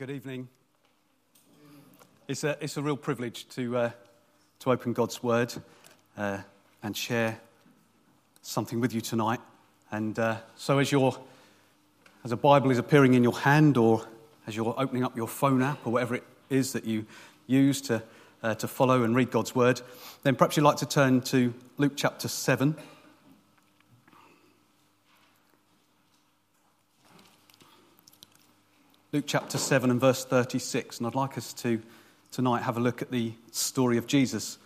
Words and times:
good 0.00 0.08
evening. 0.08 0.48
It's 2.26 2.42
a, 2.42 2.56
it's 2.62 2.78
a 2.78 2.82
real 2.82 2.96
privilege 2.96 3.46
to, 3.50 3.76
uh, 3.76 3.90
to 4.60 4.70
open 4.70 4.94
God's 4.94 5.22
Word 5.22 5.52
uh, 6.16 6.38
and 6.82 6.96
share 6.96 7.38
something 8.40 8.80
with 8.80 8.94
you 8.94 9.02
tonight. 9.02 9.40
And 9.92 10.18
uh, 10.18 10.38
so, 10.56 10.78
as, 10.78 10.90
your, 10.90 11.18
as 12.24 12.32
a 12.32 12.36
Bible 12.38 12.70
is 12.70 12.78
appearing 12.78 13.12
in 13.12 13.22
your 13.22 13.40
hand, 13.40 13.76
or 13.76 14.06
as 14.46 14.56
you're 14.56 14.74
opening 14.78 15.04
up 15.04 15.18
your 15.18 15.28
phone 15.28 15.60
app, 15.60 15.86
or 15.86 15.92
whatever 15.92 16.14
it 16.14 16.24
is 16.48 16.72
that 16.72 16.86
you 16.86 17.04
use 17.46 17.82
to, 17.82 18.02
uh, 18.42 18.54
to 18.54 18.66
follow 18.66 19.02
and 19.02 19.14
read 19.14 19.30
God's 19.30 19.54
Word, 19.54 19.82
then 20.22 20.34
perhaps 20.34 20.56
you'd 20.56 20.62
like 20.62 20.78
to 20.78 20.86
turn 20.86 21.20
to 21.24 21.52
Luke 21.76 21.92
chapter 21.94 22.26
7. 22.26 22.74
Luke 29.12 29.24
chapter 29.26 29.58
7 29.58 29.90
and 29.90 30.00
verse 30.00 30.24
36. 30.24 30.98
And 30.98 31.06
I'd 31.06 31.16
like 31.16 31.36
us 31.36 31.52
to 31.54 31.82
tonight 32.30 32.62
have 32.62 32.76
a 32.76 32.80
look 32.80 33.02
at 33.02 33.10
the 33.10 33.32
story 33.50 33.98
of 33.98 34.06
Jesus 34.06 34.56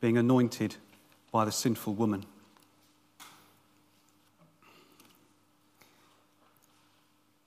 being 0.00 0.18
anointed 0.18 0.74
by 1.30 1.44
the 1.44 1.52
sinful 1.52 1.94
woman. 1.94 2.26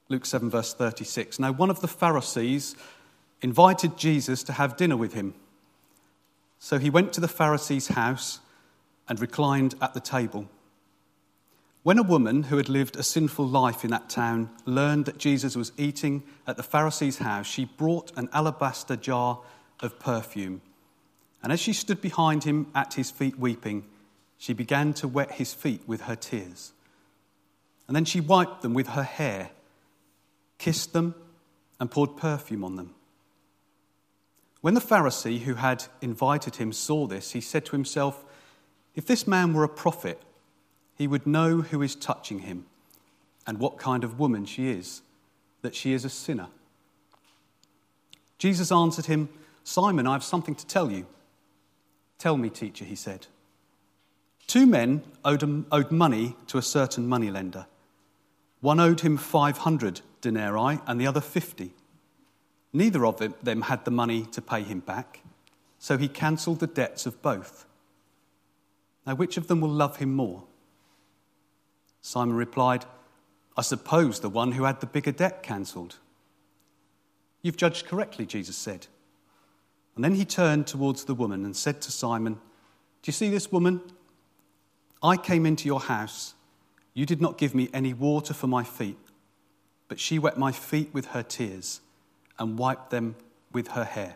Luke 0.07 0.25
7, 0.25 0.49
verse 0.49 0.73
36. 0.73 1.37
Now, 1.37 1.51
one 1.51 1.69
of 1.69 1.81
the 1.81 1.87
Pharisees 1.89 2.77
invited 3.41 3.97
Jesus 3.97 4.41
to 4.43 4.53
have 4.53 4.77
dinner 4.77 4.95
with 4.95 5.13
him. 5.13 5.33
So 6.59 6.79
he 6.79 6.89
went 6.89 7.11
to 7.11 7.19
the 7.19 7.27
Pharisee's 7.27 7.89
house 7.89 8.39
and 9.09 9.19
reclined 9.19 9.75
at 9.81 9.93
the 9.93 9.99
table. 9.99 10.47
When 11.87 11.99
a 11.99 12.03
woman 12.03 12.43
who 12.43 12.57
had 12.57 12.67
lived 12.67 12.97
a 12.97 13.01
sinful 13.01 13.47
life 13.47 13.85
in 13.85 13.91
that 13.91 14.09
town 14.09 14.49
learned 14.65 15.05
that 15.05 15.19
Jesus 15.19 15.55
was 15.55 15.71
eating 15.77 16.21
at 16.45 16.57
the 16.57 16.61
Pharisee's 16.61 17.19
house, 17.19 17.47
she 17.47 17.63
brought 17.63 18.11
an 18.17 18.27
alabaster 18.33 18.97
jar 18.97 19.39
of 19.79 19.97
perfume. 19.97 20.61
And 21.41 21.53
as 21.53 21.61
she 21.61 21.71
stood 21.71 22.01
behind 22.01 22.43
him 22.43 22.67
at 22.75 22.95
his 22.95 23.09
feet 23.09 23.39
weeping, 23.39 23.85
she 24.37 24.51
began 24.51 24.91
to 24.95 25.07
wet 25.07 25.31
his 25.31 25.53
feet 25.53 25.81
with 25.87 26.01
her 26.01 26.17
tears. 26.17 26.73
And 27.87 27.95
then 27.95 28.03
she 28.03 28.19
wiped 28.19 28.63
them 28.63 28.73
with 28.73 28.87
her 28.87 29.03
hair, 29.03 29.51
kissed 30.57 30.91
them, 30.91 31.15
and 31.79 31.89
poured 31.89 32.17
perfume 32.17 32.65
on 32.65 32.75
them. 32.75 32.95
When 34.59 34.73
the 34.73 34.81
Pharisee 34.81 35.39
who 35.39 35.53
had 35.53 35.85
invited 36.01 36.57
him 36.57 36.73
saw 36.73 37.07
this, 37.07 37.31
he 37.31 37.39
said 37.39 37.63
to 37.63 37.71
himself, 37.71 38.25
If 38.93 39.05
this 39.05 39.25
man 39.25 39.53
were 39.53 39.63
a 39.63 39.69
prophet, 39.69 40.21
he 40.97 41.07
would 41.07 41.27
know 41.27 41.61
who 41.61 41.81
is 41.81 41.95
touching 41.95 42.39
him 42.39 42.65
and 43.45 43.59
what 43.59 43.77
kind 43.77 44.03
of 44.03 44.19
woman 44.19 44.45
she 44.45 44.69
is, 44.69 45.01
that 45.61 45.75
she 45.75 45.93
is 45.93 46.03
a 46.03 46.09
sinner. 46.09 46.47
Jesus 48.37 48.71
answered 48.71 49.05
him, 49.05 49.29
Simon, 49.63 50.07
I 50.07 50.13
have 50.13 50.23
something 50.23 50.55
to 50.55 50.65
tell 50.65 50.91
you. 50.91 51.05
Tell 52.17 52.37
me, 52.37 52.49
teacher, 52.49 52.85
he 52.85 52.95
said. 52.95 53.27
Two 54.47 54.65
men 54.65 55.03
owed, 55.23 55.65
owed 55.71 55.91
money 55.91 56.35
to 56.47 56.57
a 56.57 56.61
certain 56.61 57.07
moneylender. 57.07 57.67
One 58.61 58.79
owed 58.79 59.01
him 59.01 59.17
500 59.17 60.01
denarii 60.21 60.79
and 60.87 60.99
the 60.99 61.07
other 61.07 61.21
50. 61.21 61.73
Neither 62.73 63.05
of 63.05 63.21
them 63.43 63.61
had 63.63 63.85
the 63.85 63.91
money 63.91 64.25
to 64.31 64.41
pay 64.41 64.63
him 64.63 64.79
back, 64.79 65.21
so 65.79 65.97
he 65.97 66.07
cancelled 66.07 66.59
the 66.59 66.67
debts 66.67 67.05
of 67.05 67.21
both. 67.21 67.65
Now, 69.05 69.15
which 69.15 69.37
of 69.37 69.47
them 69.47 69.61
will 69.61 69.69
love 69.69 69.97
him 69.97 70.13
more? 70.13 70.43
Simon 72.07 72.37
replied, 72.37 72.85
I 73.57 73.61
suppose 73.61 74.21
the 74.21 74.29
one 74.29 74.53
who 74.53 74.63
had 74.63 74.79
the 74.79 74.85
bigger 74.85 75.11
debt 75.11 75.43
cancelled. 75.43 75.97
You've 77.41 77.57
judged 77.57 77.85
correctly, 77.85 78.25
Jesus 78.25 78.55
said. 78.55 78.87
And 79.93 80.05
then 80.05 80.15
he 80.15 80.23
turned 80.23 80.67
towards 80.67 81.03
the 81.03 81.13
woman 81.13 81.43
and 81.43 81.53
said 81.53 81.81
to 81.81 81.91
Simon, 81.91 82.35
Do 82.35 83.07
you 83.07 83.11
see 83.11 83.29
this 83.29 83.51
woman? 83.51 83.81
I 85.03 85.17
came 85.17 85.45
into 85.45 85.67
your 85.67 85.81
house. 85.81 86.33
You 86.93 87.05
did 87.05 87.19
not 87.19 87.37
give 87.37 87.53
me 87.53 87.67
any 87.73 87.93
water 87.93 88.33
for 88.33 88.47
my 88.47 88.63
feet, 88.63 88.97
but 89.89 89.99
she 89.99 90.17
wet 90.17 90.37
my 90.37 90.53
feet 90.53 90.93
with 90.93 91.07
her 91.07 91.23
tears 91.23 91.81
and 92.39 92.57
wiped 92.57 92.89
them 92.89 93.17
with 93.51 93.69
her 93.69 93.83
hair. 93.83 94.15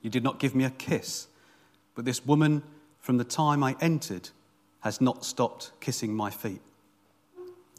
You 0.00 0.08
did 0.08 0.24
not 0.24 0.38
give 0.38 0.54
me 0.54 0.64
a 0.64 0.70
kiss, 0.70 1.28
but 1.94 2.06
this 2.06 2.24
woman, 2.24 2.62
from 3.00 3.18
the 3.18 3.24
time 3.24 3.62
I 3.62 3.76
entered, 3.82 4.30
has 4.88 5.02
not 5.02 5.22
stopped 5.22 5.70
kissing 5.80 6.14
my 6.14 6.30
feet. 6.30 6.62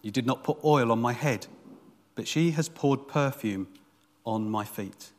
You 0.03 0.11
did 0.11 0.27
not 0.27 0.43
put 0.43 0.63
oil 0.63 0.91
on 0.91 1.01
my 1.01 1.11
head, 1.11 1.47
but 2.13 2.27
she 2.27 2.51
has 2.51 2.69
poured 2.69 3.07
perfume 3.07 3.67
on 4.27 4.47
my 4.47 4.63
feet. 4.63 5.09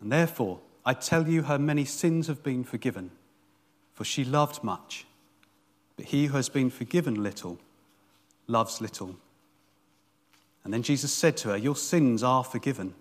And 0.00 0.10
therefore, 0.10 0.58
I 0.84 0.94
tell 0.94 1.28
you, 1.28 1.42
her 1.42 1.56
many 1.56 1.84
sins 1.84 2.26
have 2.26 2.42
been 2.42 2.64
forgiven, 2.64 3.12
for 3.94 4.02
she 4.02 4.24
loved 4.24 4.64
much. 4.64 5.06
But 5.96 6.06
he 6.06 6.26
who 6.26 6.36
has 6.36 6.48
been 6.48 6.68
forgiven 6.68 7.22
little 7.22 7.60
loves 8.48 8.80
little. 8.80 9.14
And 10.64 10.74
then 10.74 10.82
Jesus 10.82 11.12
said 11.12 11.36
to 11.36 11.50
her, 11.50 11.56
Your 11.56 11.76
sins 11.76 12.24
are 12.24 12.42
forgiven. 12.42 12.92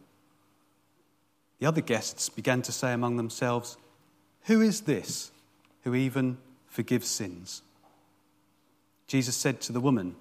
The 1.58 1.66
other 1.66 1.82
guests 1.82 2.30
began 2.30 2.62
to 2.62 2.72
say 2.72 2.94
among 2.94 3.18
themselves, 3.18 3.76
Who 4.44 4.62
is 4.62 4.82
this 4.82 5.32
who 5.82 5.96
even 5.96 6.38
forgives 6.68 7.08
sins? 7.08 7.64
Jesus 9.08 9.36
said 9.36 9.62
to 9.62 9.72
the 9.72 9.80
woman, 9.80 10.16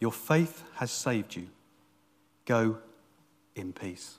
Your 0.00 0.12
faith 0.12 0.64
has 0.76 0.90
saved 0.90 1.36
you. 1.36 1.48
Go 2.46 2.78
in 3.54 3.72
peace. 3.72 4.18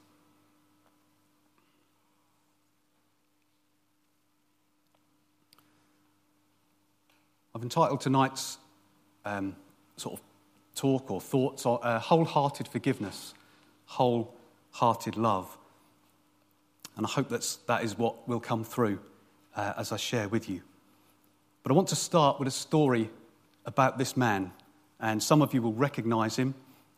I've 7.55 7.63
entitled 7.63 8.01
tonight's 8.01 8.57
um, 9.25 9.55
sort 9.97 10.19
of 10.19 10.25
talk 10.75 11.11
or 11.11 11.21
thoughts 11.21 11.65
on 11.65 11.79
uh, 11.83 11.99
wholehearted 11.99 12.67
forgiveness, 12.67 13.33
wholehearted 13.85 15.17
love. 15.17 15.57
And 16.97 17.05
I 17.05 17.09
hope 17.09 17.29
that's, 17.29 17.57
that 17.67 17.83
is 17.83 17.97
what 17.97 18.27
will 18.27 18.39
come 18.39 18.63
through 18.63 18.99
uh, 19.55 19.73
as 19.77 19.91
I 19.91 19.97
share 19.97 20.27
with 20.27 20.49
you. 20.49 20.61
But 21.61 21.71
I 21.71 21.75
want 21.75 21.87
to 21.89 21.95
start 21.95 22.39
with 22.39 22.47
a 22.47 22.51
story 22.51 23.09
about 23.65 23.97
this 23.97 24.17
man, 24.17 24.51
and 24.99 25.21
some 25.21 25.41
of 25.41 25.53
you 25.53 25.61
will 25.61 25.73
recognize 25.73 26.35
him. 26.35 26.53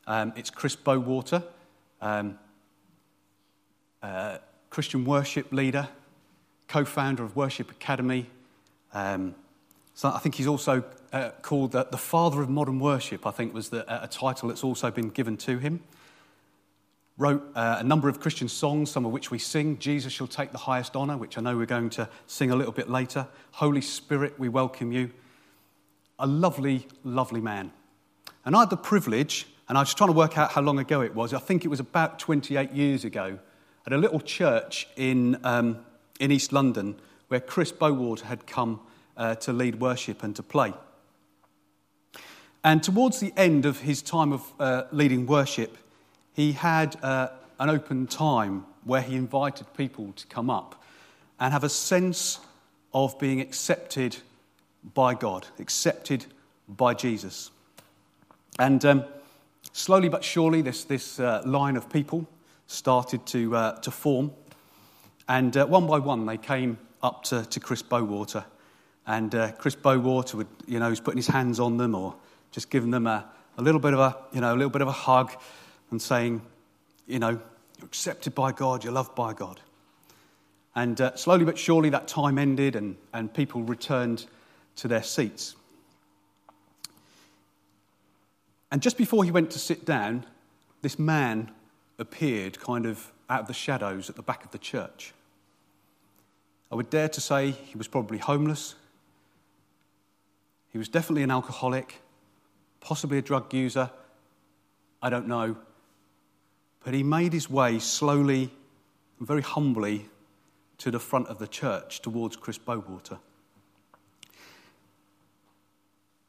Um, 0.08 0.34
it's 0.36 0.50
Chris 0.50 0.76
Bowater, 0.76 1.44
um, 2.02 2.38
uh, 4.02 4.38
Christian 4.70 5.06
worship 5.06 5.52
leader, 5.52 5.88
co 6.68 6.86
founder 6.86 7.24
of 7.24 7.36
Worship 7.36 7.72
Academy. 7.72 8.28
Um, 8.94 9.36
so 9.94 10.10
I 10.10 10.20
think 10.20 10.36
he's 10.36 10.48
also 10.48 10.84
uh, 11.14 11.32
called 11.42 11.72
the, 11.72 11.88
the, 11.90 11.98
father 11.98 12.42
of 12.42 12.50
modern 12.50 12.80
worship, 12.80 13.26
I 13.26 13.32
think 13.32 13.54
was 13.54 13.70
the, 13.70 14.04
a 14.04 14.08
title 14.08 14.50
that's 14.50 14.64
also 14.64 14.92
been 14.92 15.10
given 15.10 15.38
to 15.38 15.58
him. 15.58 15.82
Wrote 17.18 17.50
uh, 17.56 17.78
a 17.80 17.84
number 17.84 18.10
of 18.10 18.20
Christian 18.20 18.50
songs, 18.50 18.92
some 18.92 19.06
of 19.06 19.14
which 19.14 19.32
we 19.32 19.40
sing. 19.40 19.80
Jesus 19.80 20.12
shall 20.12 20.28
take 20.28 20.52
the 20.52 20.58
highest 20.58 20.98
honor, 20.98 21.16
which 21.16 21.38
I 21.38 21.42
know 21.42 21.56
we're 21.56 21.66
going 21.66 21.90
to 21.92 22.10
sing 22.28 22.52
a 22.52 22.56
little 22.56 22.74
bit 22.74 22.90
later. 22.90 23.28
Holy 23.52 23.80
Spirit, 23.80 24.38
we 24.38 24.50
welcome 24.50 24.92
you 24.92 25.12
a 26.20 26.28
lovely, 26.28 26.88
lovely 27.04 27.42
man. 27.42 27.72
And 28.46 28.56
I 28.56 28.60
had 28.62 28.70
the 28.70 28.78
privilege, 28.78 29.48
and 29.68 29.78
I 29.78 29.82
was 29.82 29.94
trying 29.94 30.10
to 30.10 30.16
work 30.16 30.38
out 30.38 30.52
how 30.52 30.62
long 30.62 30.80
ago 30.80 31.02
it 31.02 31.16
was. 31.16 31.34
I 31.34 31.40
think 31.40 31.66
it 31.66 31.70
was 31.70 31.80
about 31.80 32.20
28 32.20 32.72
years 32.72 33.04
ago 33.04 33.40
at 33.86 33.94
a 33.94 33.98
little 33.98 34.20
church 34.20 34.88
in, 34.96 35.38
um, 35.44 35.80
in 36.20 36.32
East 36.32 36.54
London 36.54 36.96
where 37.28 37.40
Chris 37.40 37.72
Bowater 37.72 38.26
had 38.26 38.46
come 38.46 38.80
uh, 39.18 39.36
to 39.36 39.54
lead 39.54 39.80
worship 39.80 40.24
and 40.24 40.36
to 40.36 40.44
play. 40.44 40.74
And 42.64 42.82
towards 42.82 43.20
the 43.20 43.34
end 43.38 43.66
of 43.66 43.82
his 43.82 44.02
time 44.02 44.34
of 44.34 44.54
uh, 44.60 44.84
leading 44.92 45.26
worship, 45.26 45.78
he 46.34 46.54
had 46.54 46.96
uh, 47.04 47.30
an 47.60 47.70
open 47.70 48.08
time 48.08 48.66
where 48.84 49.02
he 49.02 49.16
invited 49.16 49.72
people 49.76 50.14
to 50.14 50.28
come 50.28 50.50
up 50.50 50.84
and 51.40 51.54
have 51.54 51.64
a 51.64 51.70
sense 51.70 52.40
of 52.94 53.18
being 53.20 53.42
accepted 53.42 54.18
by 54.94 55.14
God, 55.14 55.48
accepted 55.60 56.26
by 56.68 56.94
Jesus. 56.94 57.52
And 58.60 58.84
um, 58.86 59.06
slowly 59.74 60.10
but 60.10 60.24
surely, 60.24 60.62
this, 60.62 60.84
this 60.84 61.20
uh, 61.20 61.42
line 61.46 61.76
of 61.76 61.90
people 61.90 62.28
started 62.68 63.26
to, 63.28 63.56
uh, 63.56 63.80
to 63.80 63.92
form. 63.92 64.32
And 65.28 65.56
uh, 65.58 65.66
one 65.66 65.88
by 65.88 66.00
one, 66.00 66.26
they 66.26 66.38
came 66.38 66.78
up 67.02 67.24
to, 67.26 67.46
to 67.46 67.60
Chris 67.60 67.82
Bowater. 67.82 68.46
And 69.08 69.34
uh, 69.36 69.52
Chris 69.54 69.76
Bowater 69.76 70.36
would, 70.36 70.48
you 70.66 70.80
know, 70.80 70.90
was 70.90 71.00
putting 71.00 71.18
his 71.18 71.28
hands 71.28 71.60
on 71.60 71.78
them 71.78 71.94
or 71.96 72.16
just 72.52 72.70
giving 72.70 72.92
them 72.92 73.08
a, 73.08 73.26
a 73.58 73.62
little 73.62 73.80
bit 73.80 73.94
of 73.94 74.00
a, 74.00 74.18
you 74.34 74.42
know, 74.42 74.54
a 74.54 74.58
little 74.58 74.70
bit 74.70 74.82
of 74.82 74.88
a 74.88 74.94
hug 74.94 75.32
and 75.92 76.02
saying, 76.02 76.42
you 77.08 77.20
know, 77.20 77.30
you're 77.30 77.86
accepted 77.86 78.34
by 78.34 78.52
God, 78.52 78.84
you're 78.84 78.94
loved 78.94 79.16
by 79.16 79.34
God. 79.34 79.60
And 80.76 81.00
uh, 81.00 81.16
slowly 81.16 81.46
but 81.46 81.58
surely, 81.58 81.90
that 81.92 82.08
time 82.08 82.38
ended 82.38 82.76
and, 82.76 82.98
and 83.14 83.34
people 83.34 83.62
returned 83.64 84.26
to 84.78 84.88
their 84.88 85.04
seats. 85.04 85.56
And 88.72 88.82
just 88.82 88.98
before 88.98 89.24
he 89.24 89.32
went 89.32 89.52
to 89.52 89.60
sit 89.60 89.86
down, 89.86 90.26
this 90.82 91.00
man 91.00 91.52
appeared 91.98 92.60
kind 92.60 92.86
of 92.86 93.12
out 93.30 93.42
of 93.42 93.48
the 93.48 93.54
shadows 93.54 94.10
at 94.10 94.16
the 94.16 94.22
back 94.22 94.44
of 94.44 94.52
the 94.52 94.58
church. 94.58 95.14
I 96.72 96.76
would 96.76 96.90
dare 96.90 97.10
to 97.10 97.22
say 97.22 97.52
he 97.52 97.78
was 97.78 97.88
probably 97.88 98.18
homeless. 98.18 98.76
He 100.72 100.78
was 100.78 100.90
definitely 100.90 101.24
an 101.24 101.32
alcoholic, 101.32 102.02
possibly 102.82 103.18
a 103.18 103.22
drug 103.22 103.54
user. 103.54 103.90
I 105.02 105.10
don't 105.10 105.28
know. 105.28 105.56
But 106.84 106.94
he 106.94 107.04
made 107.04 107.34
his 107.34 107.50
way 107.50 107.80
slowly 107.80 108.52
and 109.20 109.28
very 109.28 109.42
humbly 109.42 110.10
to 110.80 110.92
the 110.92 111.00
front 111.00 111.28
of 111.28 111.40
the 111.40 111.48
church 111.48 112.02
towards 112.02 112.36
Chris 112.36 112.58
Bowater. 112.58 113.20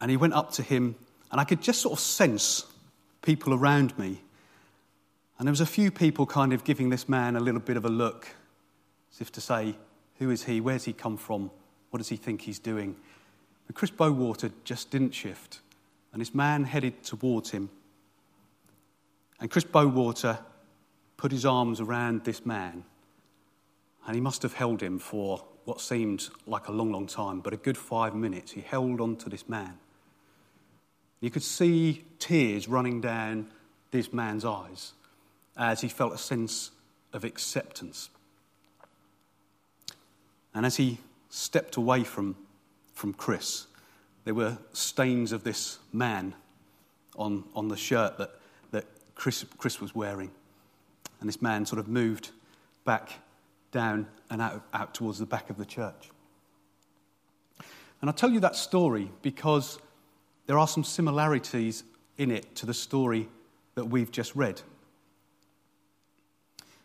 And 0.00 0.10
he 0.10 0.16
went 0.16 0.34
up 0.34 0.52
to 0.52 0.62
him, 0.62 0.96
and 1.30 1.40
I 1.40 1.44
could 1.44 1.62
just 1.62 1.80
sort 1.80 1.94
of 1.94 2.00
sense 2.00 2.66
people 3.22 3.54
around 3.54 3.98
me. 3.98 4.20
And 5.38 5.46
there 5.46 5.52
was 5.52 5.60
a 5.60 5.66
few 5.66 5.90
people 5.90 6.26
kind 6.26 6.52
of 6.52 6.64
giving 6.64 6.90
this 6.90 7.08
man 7.08 7.36
a 7.36 7.40
little 7.40 7.60
bit 7.60 7.76
of 7.76 7.84
a 7.84 7.88
look, 7.90 8.28
as 9.12 9.20
if 9.20 9.32
to 9.32 9.40
say, 9.40 9.76
Who 10.18 10.30
is 10.30 10.44
he? 10.44 10.60
Where's 10.60 10.84
he 10.84 10.92
come 10.92 11.16
from? 11.16 11.50
What 11.90 11.98
does 11.98 12.08
he 12.08 12.16
think 12.16 12.42
he's 12.42 12.58
doing? 12.58 12.96
But 13.66 13.76
Chris 13.76 13.90
Bowater 13.90 14.52
just 14.64 14.90
didn't 14.90 15.12
shift, 15.12 15.60
and 16.12 16.20
this 16.20 16.34
man 16.34 16.64
headed 16.64 17.02
towards 17.02 17.50
him. 17.50 17.68
And 19.40 19.50
Chris 19.50 19.64
Bowater 19.64 20.38
put 21.16 21.32
his 21.32 21.44
arms 21.44 21.80
around 21.80 22.24
this 22.24 22.46
man, 22.46 22.84
and 24.06 24.14
he 24.14 24.20
must 24.20 24.42
have 24.42 24.54
held 24.54 24.82
him 24.82 24.98
for 24.98 25.44
what 25.64 25.80
seemed 25.80 26.28
like 26.46 26.68
a 26.68 26.72
long, 26.72 26.92
long 26.92 27.06
time, 27.06 27.40
but 27.40 27.52
a 27.52 27.56
good 27.56 27.76
five 27.76 28.14
minutes. 28.14 28.52
He 28.52 28.60
held 28.60 29.00
on 29.00 29.16
to 29.16 29.28
this 29.28 29.48
man. 29.48 29.78
You 31.20 31.30
could 31.30 31.42
see 31.42 32.04
tears 32.18 32.68
running 32.68 33.00
down 33.00 33.48
this 33.90 34.12
man's 34.12 34.44
eyes 34.44 34.92
as 35.56 35.80
he 35.80 35.88
felt 35.88 36.12
a 36.12 36.18
sense 36.18 36.70
of 37.12 37.24
acceptance. 37.24 38.10
And 40.54 40.66
as 40.66 40.76
he 40.76 40.98
stepped 41.30 41.76
away 41.76 42.04
from, 42.04 42.36
from 42.94 43.14
Chris, 43.14 43.66
there 44.24 44.34
were 44.34 44.58
stains 44.72 45.32
of 45.32 45.44
this 45.44 45.78
man 45.92 46.34
on, 47.16 47.44
on 47.54 47.68
the 47.68 47.76
shirt 47.76 48.18
that 48.18 48.30
that 48.70 48.84
Chris, 49.14 49.44
Chris 49.58 49.80
was 49.80 49.94
wearing. 49.94 50.30
And 51.20 51.28
this 51.28 51.40
man 51.40 51.64
sort 51.66 51.80
of 51.80 51.88
moved 51.88 52.30
back 52.84 53.10
down 53.72 54.06
and 54.30 54.42
out, 54.42 54.62
out 54.74 54.94
towards 54.94 55.18
the 55.18 55.26
back 55.26 55.50
of 55.50 55.56
the 55.56 55.64
church. 55.64 56.10
And 58.00 58.10
I 58.10 58.12
tell 58.12 58.30
you 58.30 58.40
that 58.40 58.56
story 58.56 59.10
because 59.22 59.78
there 60.46 60.58
are 60.58 60.68
some 60.68 60.84
similarities 60.84 61.84
in 62.16 62.30
it 62.30 62.54
to 62.56 62.66
the 62.66 62.74
story 62.74 63.28
that 63.74 63.86
we've 63.86 64.10
just 64.10 64.34
read. 64.34 64.60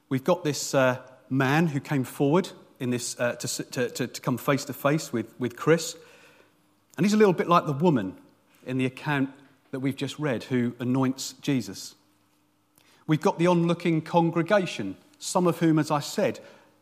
We've 0.09 0.23
got 0.23 0.43
this 0.43 0.73
uh, 0.73 0.97
man 1.29 1.67
who 1.67 1.79
came 1.79 2.03
forward 2.03 2.49
in 2.79 2.89
this, 2.89 3.17
uh, 3.19 3.33
to, 3.33 3.89
to, 3.89 4.07
to 4.07 4.21
come 4.21 4.37
face 4.37 4.65
to 4.65 4.73
face 4.73 5.13
with 5.13 5.55
Chris. 5.55 5.95
And 6.97 7.05
he's 7.05 7.13
a 7.13 7.17
little 7.17 7.33
bit 7.33 7.47
like 7.47 7.65
the 7.65 7.73
woman 7.73 8.17
in 8.65 8.77
the 8.77 8.85
account 8.85 9.29
that 9.71 9.79
we've 9.79 9.95
just 9.95 10.19
read 10.19 10.43
who 10.43 10.75
anoints 10.79 11.33
Jesus. 11.41 11.95
We've 13.07 13.21
got 13.21 13.39
the 13.39 13.47
onlooking 13.47 14.01
congregation, 14.01 14.97
some 15.17 15.47
of 15.47 15.59
whom, 15.59 15.79
as 15.79 15.91
I 15.91 15.99
said, 15.99 16.39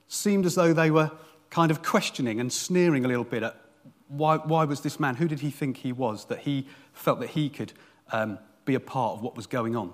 seemed 0.08 0.46
as 0.46 0.56
though 0.56 0.74
they 0.74 0.92
were 0.92 1.12
kind 1.50 1.72
of 1.72 1.84
questioning 1.84 2.40
and 2.40 2.52
sneering 2.52 3.06
a 3.06 3.08
little 3.08 3.24
bit 3.24 3.44
at 3.44 3.56
why, 4.10 4.38
why 4.38 4.66
was 4.66 4.82
this 4.82 5.00
man, 5.00 5.16
who 5.16 5.28
did 5.28 5.40
he 5.40 5.52
think 5.52 5.78
he 5.78 5.92
was, 5.92 6.26
that 6.26 6.40
he 6.40 6.68
felt 6.94 7.20
that 7.22 7.30
he 7.30 7.50
could 7.50 7.72
um, 8.12 8.40
be 8.66 8.76
a 8.76 8.80
part 8.80 9.14
of 9.14 9.22
what 9.22 9.36
was 9.36 9.48
going 9.48 9.76
on. 9.76 9.94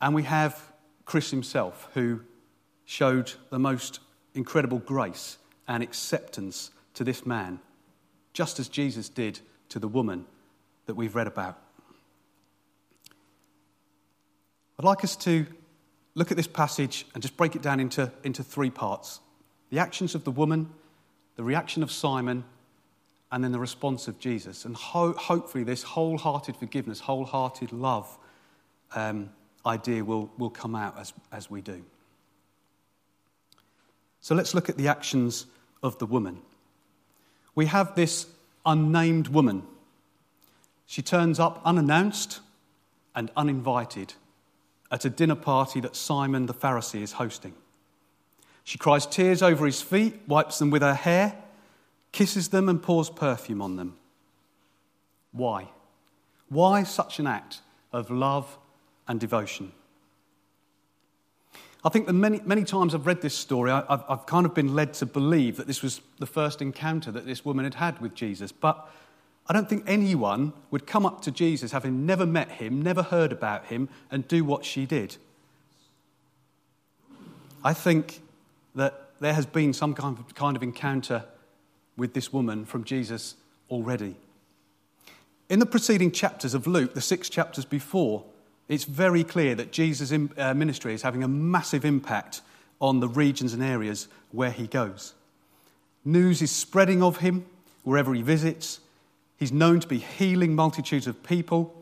And 0.00 0.14
we 0.14 0.22
have 0.24 0.60
Chris 1.04 1.30
himself, 1.30 1.88
who 1.94 2.20
showed 2.84 3.32
the 3.50 3.58
most 3.58 4.00
incredible 4.34 4.78
grace 4.78 5.38
and 5.66 5.82
acceptance 5.82 6.70
to 6.94 7.04
this 7.04 7.26
man, 7.26 7.60
just 8.32 8.58
as 8.58 8.68
Jesus 8.68 9.08
did 9.08 9.40
to 9.68 9.78
the 9.78 9.88
woman 9.88 10.24
that 10.86 10.94
we've 10.94 11.14
read 11.14 11.26
about. 11.26 11.58
I'd 14.78 14.84
like 14.84 15.04
us 15.04 15.16
to 15.16 15.46
look 16.14 16.30
at 16.30 16.36
this 16.36 16.46
passage 16.46 17.06
and 17.12 17.22
just 17.22 17.36
break 17.36 17.56
it 17.56 17.62
down 17.62 17.80
into, 17.80 18.10
into 18.24 18.42
three 18.42 18.70
parts 18.70 19.20
the 19.70 19.78
actions 19.78 20.14
of 20.14 20.24
the 20.24 20.30
woman, 20.30 20.70
the 21.38 21.44
reaction 21.44 21.84
of 21.84 21.92
Simon, 21.92 22.42
and 23.30 23.44
then 23.44 23.52
the 23.52 23.60
response 23.60 24.08
of 24.08 24.18
Jesus. 24.18 24.64
And 24.64 24.74
ho- 24.74 25.12
hopefully, 25.12 25.62
this 25.62 25.84
wholehearted 25.84 26.56
forgiveness, 26.56 26.98
wholehearted 26.98 27.70
love 27.72 28.18
um, 28.96 29.30
idea 29.64 30.04
will, 30.04 30.32
will 30.36 30.50
come 30.50 30.74
out 30.74 30.98
as, 30.98 31.12
as 31.30 31.48
we 31.48 31.60
do. 31.60 31.84
So 34.20 34.34
let's 34.34 34.52
look 34.52 34.68
at 34.68 34.76
the 34.76 34.88
actions 34.88 35.46
of 35.80 35.96
the 36.00 36.06
woman. 36.06 36.40
We 37.54 37.66
have 37.66 37.94
this 37.94 38.26
unnamed 38.66 39.28
woman. 39.28 39.62
She 40.86 41.02
turns 41.02 41.38
up 41.38 41.62
unannounced 41.64 42.40
and 43.14 43.30
uninvited 43.36 44.14
at 44.90 45.04
a 45.04 45.10
dinner 45.10 45.36
party 45.36 45.78
that 45.82 45.94
Simon 45.94 46.46
the 46.46 46.54
Pharisee 46.54 47.00
is 47.00 47.12
hosting. 47.12 47.54
She 48.68 48.76
cries 48.76 49.06
tears 49.06 49.40
over 49.40 49.64
his 49.64 49.80
feet, 49.80 50.20
wipes 50.26 50.58
them 50.58 50.68
with 50.68 50.82
her 50.82 50.92
hair, 50.92 51.34
kisses 52.12 52.48
them, 52.48 52.68
and 52.68 52.82
pours 52.82 53.08
perfume 53.08 53.62
on 53.62 53.76
them. 53.76 53.96
Why? 55.32 55.70
Why 56.50 56.82
such 56.82 57.18
an 57.18 57.26
act 57.26 57.62
of 57.94 58.10
love 58.10 58.58
and 59.08 59.18
devotion? 59.18 59.72
I 61.82 61.88
think 61.88 62.08
that 62.08 62.12
many, 62.12 62.42
many 62.44 62.62
times 62.62 62.94
I've 62.94 63.06
read 63.06 63.22
this 63.22 63.34
story, 63.34 63.70
I, 63.70 63.82
have 63.88 64.04
I've 64.06 64.26
kind 64.26 64.44
of 64.44 64.52
been 64.52 64.74
led 64.74 64.92
to 64.94 65.06
believe 65.06 65.56
that 65.56 65.66
this 65.66 65.80
was 65.80 66.02
the 66.18 66.26
first 66.26 66.60
encounter 66.60 67.10
that 67.10 67.24
this 67.24 67.46
woman 67.46 67.64
had 67.64 67.76
had 67.76 67.98
with 68.02 68.14
Jesus. 68.14 68.52
But 68.52 68.86
I 69.46 69.54
don't 69.54 69.66
think 69.66 69.84
anyone 69.86 70.52
would 70.70 70.86
come 70.86 71.06
up 71.06 71.22
to 71.22 71.30
Jesus 71.30 71.72
having 71.72 72.04
never 72.04 72.26
met 72.26 72.50
him, 72.50 72.82
never 72.82 73.02
heard 73.02 73.32
about 73.32 73.64
him, 73.68 73.88
and 74.10 74.28
do 74.28 74.44
what 74.44 74.66
she 74.66 74.84
did. 74.84 75.16
I 77.64 77.72
think 77.72 78.20
that 78.74 79.10
there 79.20 79.34
has 79.34 79.46
been 79.46 79.72
some 79.72 79.94
kind 79.94 80.18
of, 80.18 80.34
kind 80.34 80.56
of 80.56 80.62
encounter 80.62 81.24
with 81.96 82.14
this 82.14 82.32
woman 82.32 82.64
from 82.64 82.84
Jesus 82.84 83.34
already. 83.70 84.16
In 85.48 85.58
the 85.58 85.66
preceding 85.66 86.12
chapters 86.12 86.54
of 86.54 86.66
Luke, 86.66 86.94
the 86.94 87.00
six 87.00 87.28
chapters 87.28 87.64
before, 87.64 88.24
it's 88.68 88.84
very 88.84 89.24
clear 89.24 89.54
that 89.54 89.72
Jesus' 89.72 90.12
uh, 90.12 90.54
ministry 90.54 90.92
is 90.92 91.02
having 91.02 91.24
a 91.24 91.28
massive 91.28 91.84
impact 91.84 92.42
on 92.80 93.00
the 93.00 93.08
regions 93.08 93.54
and 93.54 93.62
areas 93.62 94.08
where 94.30 94.50
he 94.50 94.66
goes. 94.66 95.14
News 96.04 96.42
is 96.42 96.50
spreading 96.50 97.02
of 97.02 97.18
him 97.18 97.46
wherever 97.82 98.14
he 98.14 98.22
visits. 98.22 98.80
He's 99.36 99.52
known 99.52 99.80
to 99.80 99.88
be 99.88 99.98
healing 99.98 100.54
multitudes 100.54 101.06
of 101.06 101.22
people, 101.22 101.74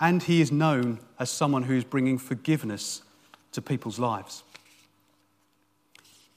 and 0.00 0.22
he 0.22 0.40
is 0.40 0.50
known 0.50 0.98
as 1.18 1.30
someone 1.30 1.62
who 1.62 1.74
is 1.74 1.84
bringing 1.84 2.18
forgiveness 2.18 3.02
to 3.52 3.62
people's 3.62 3.98
lives. 3.98 4.42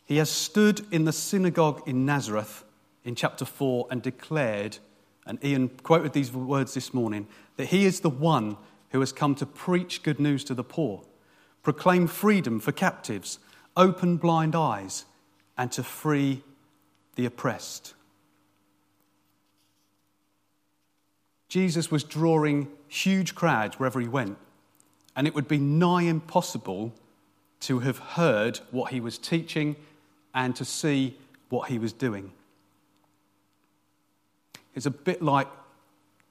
He 0.09 0.17
has 0.17 0.31
stood 0.31 0.87
in 0.91 1.05
the 1.05 1.13
synagogue 1.13 1.83
in 1.85 2.03
Nazareth 2.03 2.63
in 3.03 3.13
chapter 3.13 3.45
4 3.45 3.89
and 3.91 4.01
declared, 4.01 4.79
and 5.27 5.37
Ian 5.45 5.69
quoted 5.83 6.13
these 6.13 6.33
words 6.33 6.73
this 6.73 6.95
morning, 6.95 7.27
that 7.57 7.67
he 7.67 7.85
is 7.85 7.99
the 7.99 8.09
one 8.09 8.57
who 8.89 9.01
has 9.01 9.13
come 9.13 9.35
to 9.35 9.45
preach 9.45 10.01
good 10.01 10.19
news 10.19 10.43
to 10.45 10.55
the 10.55 10.63
poor, 10.63 11.03
proclaim 11.61 12.07
freedom 12.07 12.59
for 12.59 12.71
captives, 12.71 13.37
open 13.77 14.17
blind 14.17 14.55
eyes, 14.55 15.05
and 15.59 15.71
to 15.73 15.83
free 15.83 16.41
the 17.13 17.27
oppressed. 17.27 17.93
Jesus 21.49 21.91
was 21.91 22.03
drawing 22.03 22.67
huge 22.87 23.35
crowds 23.35 23.77
wherever 23.77 23.99
he 23.99 24.07
went, 24.07 24.39
and 25.15 25.27
it 25.27 25.35
would 25.35 25.47
be 25.47 25.59
nigh 25.59 26.01
impossible 26.01 26.95
to 27.59 27.79
have 27.79 27.99
heard 27.99 28.57
what 28.71 28.91
he 28.91 28.99
was 28.99 29.19
teaching 29.19 29.75
and 30.33 30.55
to 30.55 30.65
see 30.65 31.17
what 31.49 31.69
he 31.69 31.79
was 31.79 31.93
doing. 31.93 32.31
It's 34.75 34.85
a 34.85 34.91
bit 34.91 35.21
like 35.21 35.47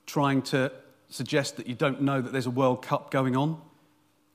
trying 0.07 0.43
to 0.43 0.73
suggest 1.09 1.57
that 1.57 1.67
you 1.67 1.75
don't 1.75 2.02
know 2.02 2.21
that 2.21 2.33
there's 2.33 2.47
a 2.47 2.50
World 2.50 2.83
Cup 2.83 3.11
going 3.11 3.37
on. 3.37 3.61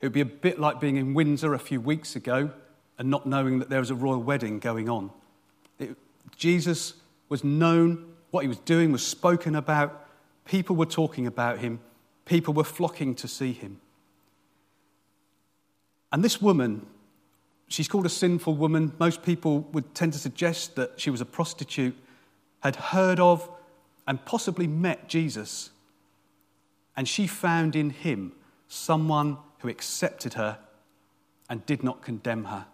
It 0.01 0.08
would 0.08 0.13
be 0.13 0.22
a 0.22 0.25
bit 0.25 0.60
like 0.60 0.79
being 0.79 0.98
in 0.98 1.13
Windsor 1.13 1.53
a 1.53 1.60
few 1.60 1.79
weeks 1.79 2.15
ago 2.15 2.51
and 2.98 3.10
not 3.10 3.25
knowing 3.25 3.60
that 3.60 3.70
there 3.70 3.79
was 3.79 3.89
a 3.89 3.96
royal 3.96 4.22
wedding 4.22 4.60
going 4.60 4.89
on. 4.89 5.12
It, 5.79 5.96
Jesus 6.36 6.93
was 7.29 7.43
known, 7.43 8.13
what 8.32 8.41
he 8.41 8.48
was 8.48 8.60
doing 8.60 8.91
was 8.91 9.05
spoken 9.05 9.55
about, 9.55 10.03
People 10.46 10.75
were 10.75 10.86
talking 10.86 11.25
about 11.25 11.60
him, 11.60 11.79
people 12.25 12.53
were 12.53 12.63
flocking 12.63 13.15
to 13.15 13.27
see 13.27 13.53
him. 13.53 13.79
And 16.12 16.24
this 16.24 16.41
woman, 16.41 16.86
she's 17.74 17.88
called 17.88 18.06
a 18.06 18.10
sinful 18.10 18.53
woman. 18.56 18.94
Most 19.00 19.24
people 19.24 19.62
would 19.72 19.96
tend 19.96 20.13
to 20.13 20.20
suggest 20.20 20.75
that 20.75 21.00
she 21.00 21.10
was 21.10 21.22
a 21.22 21.25
prostitute, 21.25 21.96
had 22.62 22.75
heard 22.75 23.20
of 23.20 23.50
and 24.08 24.24
possibly 24.25 24.68
met 24.68 25.10
Jesus. 25.10 25.72
And 26.96 27.08
she 27.08 27.25
found 27.25 27.75
in 27.75 27.89
him 27.89 28.34
someone 28.68 29.38
who 29.60 29.70
accepted 29.70 30.36
her 30.36 30.60
and 31.50 31.65
did 31.65 31.84
not 31.84 32.03
condemn 32.03 32.46
her. 32.46 32.68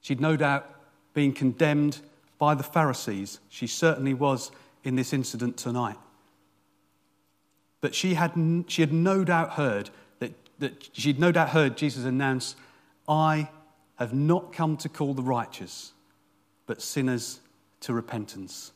She'd 0.00 0.20
no 0.20 0.36
doubt 0.36 0.74
been 1.12 1.32
condemned 1.32 2.00
by 2.38 2.54
the 2.54 2.62
Pharisees. 2.62 3.38
She 3.50 3.66
certainly 3.66 4.14
was 4.14 4.50
in 4.82 4.96
this 4.96 5.12
incident 5.12 5.58
tonight. 5.58 5.98
But 7.82 7.94
she 7.94 8.14
had, 8.14 8.32
she 8.66 8.80
had 8.80 8.94
no 8.94 9.24
doubt 9.24 9.50
heard 9.52 9.90
that, 10.20 10.32
that 10.58 10.88
she'd 10.94 11.18
no 11.18 11.30
doubt 11.32 11.50
heard 11.50 11.76
Jesus 11.76 12.04
announce, 12.04 12.56
I 13.10 13.50
have 13.96 14.14
not 14.14 14.52
come 14.52 14.76
to 14.78 14.88
call 14.88 15.14
the 15.14 15.22
righteous, 15.22 15.92
but 16.66 16.80
sinners 16.80 17.40
to 17.80 17.92
repentance. 17.92 18.70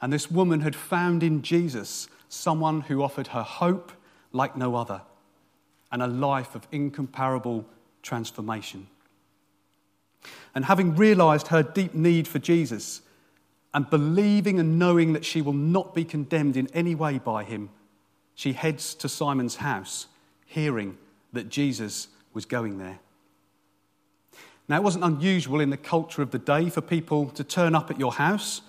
And 0.00 0.10
this 0.10 0.30
woman 0.30 0.62
had 0.62 0.74
found 0.74 1.22
in 1.22 1.42
Jesus 1.42 2.08
someone 2.30 2.80
who 2.80 3.02
offered 3.02 3.28
her 3.28 3.42
hope 3.42 3.92
like 4.32 4.56
no 4.56 4.76
other 4.76 5.02
and 5.92 6.02
a 6.02 6.06
life 6.06 6.54
of 6.54 6.66
incomparable 6.72 7.66
transformation. 8.02 8.86
And 10.54 10.64
having 10.64 10.96
realized 10.96 11.48
her 11.48 11.62
deep 11.62 11.94
need 11.94 12.26
for 12.26 12.38
Jesus 12.38 13.02
and 13.74 13.90
believing 13.90 14.58
and 14.58 14.78
knowing 14.78 15.12
that 15.12 15.24
she 15.24 15.42
will 15.42 15.52
not 15.52 15.94
be 15.94 16.04
condemned 16.04 16.56
in 16.56 16.68
any 16.68 16.94
way 16.94 17.18
by 17.18 17.44
him, 17.44 17.68
she 18.34 18.54
heads 18.54 18.94
to 18.94 19.08
Simon's 19.08 19.56
house, 19.56 20.06
hearing 20.46 20.96
that 21.34 21.50
Jesus 21.50 22.08
was 22.32 22.46
going 22.46 22.78
there. 22.78 23.00
Now, 24.70 24.76
it 24.76 24.84
wasn't 24.84 25.02
unusual 25.02 25.58
in 25.58 25.70
the 25.70 25.76
culture 25.76 26.22
of 26.22 26.30
the 26.30 26.38
day 26.38 26.70
for 26.70 26.80
people 26.80 27.30
to 27.30 27.42
turn 27.42 27.74
up 27.74 27.90
at 27.90 27.98
your 27.98 28.12
house 28.12 28.62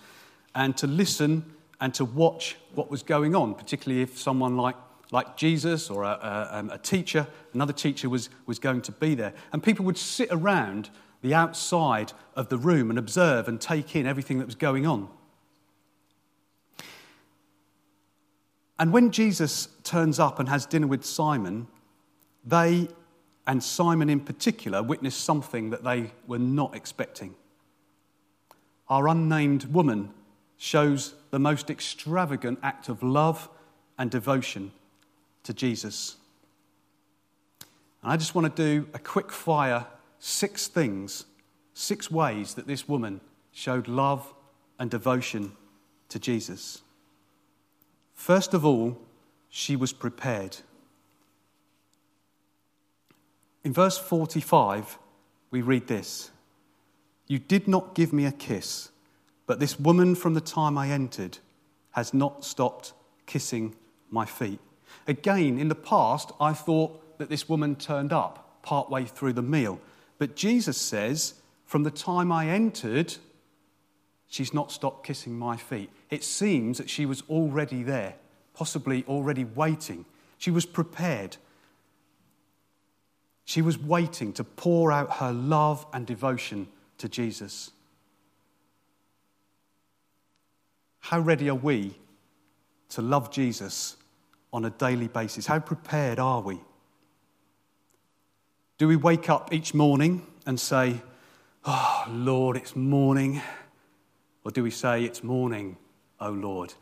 and 0.56 0.76
to 0.78 0.88
listen 0.88 1.46
and 1.80 1.94
to 1.94 2.06
watch 2.06 2.58
what 2.74 2.90
was 2.90 3.04
going 3.04 3.36
on, 3.36 3.54
particularly 3.54 4.02
if 4.02 4.18
someone 4.18 4.58
like, 4.58 4.76
like 5.12 5.38
Jesus 5.38 5.92
or 5.92 6.02
a, 6.02 6.08
a, 6.08 6.58
um, 6.58 6.72
a 6.72 6.80
teacher, 6.80 7.28
another 7.54 7.72
teacher 7.72 8.10
was, 8.10 8.30
was 8.48 8.58
going 8.58 8.82
to 8.82 8.92
be 8.92 9.14
there. 9.14 9.32
And 9.54 9.62
people 9.62 9.86
would 9.86 9.98
sit 9.98 10.30
around 10.32 10.90
the 11.22 11.36
outside 11.36 12.14
of 12.36 12.50
the 12.50 12.58
room 12.58 12.90
and 12.90 12.98
observe 12.98 13.48
and 13.48 13.62
take 13.62 13.96
in 13.96 14.08
everything 14.08 14.40
that 14.40 14.48
was 14.48 14.56
going 14.56 14.88
on. 14.88 15.08
And 18.80 18.92
when 18.92 19.12
Jesus 19.12 19.68
turns 19.84 20.18
up 20.18 20.40
and 20.40 20.50
has 20.50 20.66
dinner 20.66 20.88
with 20.88 21.06
Simon, 21.06 21.68
they, 22.44 22.88
and 23.48 23.64
Simon 23.64 24.10
in 24.10 24.20
particular, 24.20 24.84
witnessed 24.84 25.24
something 25.24 25.72
that 25.72 25.84
they 25.84 26.12
were 26.28 26.40
not 26.40 26.76
expecting. 26.76 27.36
Our 28.88 29.08
unnamed 29.08 29.66
woman 29.66 30.12
shows 30.58 31.16
the 31.32 31.40
most 31.40 31.70
extravagant 31.70 32.60
act 32.62 32.88
of 32.88 33.02
love 33.02 33.50
and 33.98 34.12
devotion 34.12 34.72
to 35.44 35.54
Jesus. 35.54 36.18
And 38.04 38.12
I 38.12 38.18
just 38.18 38.36
want 38.36 38.56
to 38.56 38.64
do 38.64 38.88
a 38.94 39.00
quick 39.00 39.32
fire 39.32 39.88
six 40.20 40.68
things, 40.68 41.26
six 41.74 42.12
ways 42.12 42.54
that 42.54 42.68
this 42.68 42.88
woman 42.88 43.22
showed 43.52 43.88
love 43.88 44.34
and 44.78 44.90
devotion 44.90 45.54
to 46.10 46.20
Jesus. 46.20 46.82
First 48.14 48.54
of 48.54 48.66
all, 48.66 49.00
she 49.50 49.76
was 49.76 49.94
prepared. 49.94 50.58
In 53.64 53.74
verse 53.74 53.98
45, 53.98 54.98
we 55.52 55.62
read 55.62 55.88
this 55.88 56.32
You 57.28 57.40
did 57.40 57.68
not 57.68 57.94
give 57.96 58.12
me 58.12 58.26
a 58.26 58.32
kiss, 58.32 58.90
but 59.46 59.60
this 59.60 59.80
woman 59.80 60.16
from 60.16 60.34
the 60.34 60.42
time 60.42 60.78
I 60.78 60.90
entered 60.90 61.38
has 61.92 62.14
not 62.14 62.44
stopped 62.44 62.94
kissing 63.26 63.76
my 64.10 64.26
feet. 64.26 64.60
Again, 65.08 65.60
in 65.60 65.68
the 65.68 65.76
past, 65.76 66.32
I 66.40 66.54
thought 66.54 67.18
that 67.18 67.30
this 67.30 67.48
woman 67.48 67.76
turned 67.76 68.14
up 68.14 68.62
partway 68.64 69.06
through 69.06 69.34
the 69.34 69.42
meal. 69.42 69.80
But 70.18 70.36
Jesus 70.36 70.78
says, 70.78 71.36
From 71.66 71.84
the 71.84 71.92
time 71.92 72.32
I 72.32 72.48
entered, 72.48 73.16
she's 74.28 74.54
not 74.54 74.72
stopped 74.72 75.06
kissing 75.06 75.38
my 75.38 75.58
feet. 75.58 75.90
It 76.10 76.24
seems 76.24 76.78
that 76.78 76.90
she 76.90 77.06
was 77.06 77.24
already 77.30 77.84
there, 77.84 78.16
possibly 78.54 79.04
already 79.08 79.44
waiting. 79.44 80.06
She 80.38 80.52
was 80.52 80.66
prepared. 80.66 81.38
She 83.46 83.62
was 83.62 83.78
waiting 83.78 84.34
to 84.34 84.44
pour 84.44 84.92
out 84.92 85.18
her 85.18 85.32
love 85.32 85.86
and 85.94 86.06
devotion 86.06 86.68
to 87.00 87.10
Jesus. 87.10 87.72
How 91.00 91.20
ready 91.20 91.50
are 91.50 91.56
we 91.56 91.96
to 92.90 93.02
love 93.02 93.32
Jesus 93.32 93.98
on 94.54 94.66
a 94.66 94.70
daily 94.70 95.08
basis? 95.08 95.46
How 95.46 95.60
prepared 95.60 96.20
are 96.20 96.42
we? 96.42 96.60
Do 98.78 98.88
we 98.88 98.96
wake 98.96 99.30
up 99.30 99.54
each 99.54 99.74
morning 99.74 100.26
and 100.46 100.60
say, 100.60 101.02
Oh, 101.66 102.06
Lord, 102.10 102.58
it's 102.58 102.76
morning? 102.76 103.42
Or 104.44 104.52
do 104.52 104.64
we 104.64 104.72
say, 104.72 105.04
It's 105.04 105.24
morning, 105.24 105.78
oh 106.20 106.32
Lord, 106.32 106.74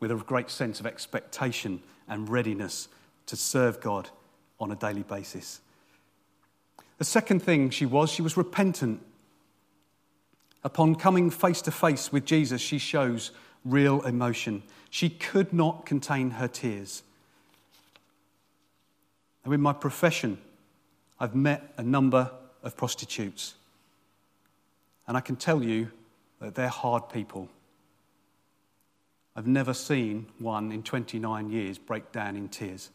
with 0.00 0.10
a 0.10 0.16
great 0.16 0.50
sense 0.50 0.80
of 0.80 0.86
expectation 0.86 1.82
and 2.08 2.28
readiness 2.28 2.88
to 3.26 3.36
serve 3.36 3.80
God 3.80 4.10
on 4.58 4.72
a 4.72 4.76
daily 4.76 5.02
basis? 5.02 5.60
The 6.98 7.04
second 7.04 7.40
thing 7.40 7.70
she 7.70 7.86
was, 7.86 8.10
she 8.10 8.22
was 8.22 8.36
repentant. 8.36 9.00
Upon 10.62 10.94
coming 10.94 11.30
face 11.30 11.60
to 11.62 11.70
face 11.70 12.12
with 12.12 12.24
Jesus, 12.24 12.60
she 12.60 12.78
shows 12.78 13.32
real 13.64 14.00
emotion. 14.02 14.62
She 14.90 15.10
could 15.10 15.52
not 15.52 15.86
contain 15.86 16.30
her 16.30 16.48
tears. 16.48 17.02
Now, 19.44 19.52
in 19.52 19.60
my 19.60 19.72
profession, 19.72 20.38
I've 21.18 21.34
met 21.34 21.74
a 21.76 21.82
number 21.82 22.30
of 22.62 22.76
prostitutes. 22.76 23.54
And 25.06 25.16
I 25.16 25.20
can 25.20 25.36
tell 25.36 25.62
you 25.62 25.90
that 26.40 26.54
they're 26.54 26.68
hard 26.68 27.08
people. 27.10 27.48
I've 29.36 29.46
never 29.46 29.74
seen 29.74 30.26
one 30.38 30.72
in 30.72 30.82
29 30.82 31.50
years 31.50 31.76
break 31.76 32.12
down 32.12 32.36
in 32.36 32.48
tears. 32.48 32.90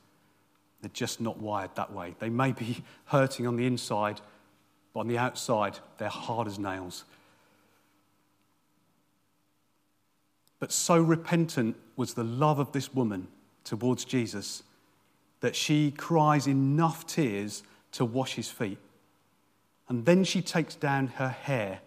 They're 0.81 0.91
just 0.93 1.19
not 1.19 1.37
wired 1.37 1.75
that 1.75 1.91
way. 1.91 2.15
They 2.19 2.29
may 2.29 2.51
be 2.51 2.83
hurting 3.05 3.47
on 3.47 3.55
the 3.55 3.65
inside, 3.65 4.21
but 4.93 5.01
on 5.01 5.07
the 5.07 5.17
outside, 5.17 5.79
they're 5.97 6.09
hard 6.09 6.47
as 6.47 6.57
nails. 6.57 7.03
But 10.59 10.71
so 10.71 11.01
repentant 11.01 11.77
was 11.95 12.13
the 12.13 12.23
love 12.23 12.59
of 12.59 12.71
this 12.71 12.93
woman 12.93 13.27
towards 13.63 14.03
Jesus 14.05 14.63
that 15.39 15.55
she 15.55 15.91
cries 15.91 16.47
enough 16.47 17.07
tears 17.07 17.63
to 17.93 18.03
wash 18.03 18.35
his 18.35 18.49
feet. 18.49 18.77
And 19.87 20.05
then 20.05 20.23
she 20.23 20.41
takes 20.41 20.75
down 20.75 21.07
her 21.07 21.29
hair 21.29 21.79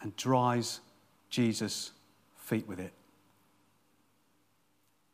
and 0.00 0.14
dries 0.16 0.80
Jesus' 1.30 1.92
feet 2.36 2.66
with 2.66 2.80
it. 2.80 2.92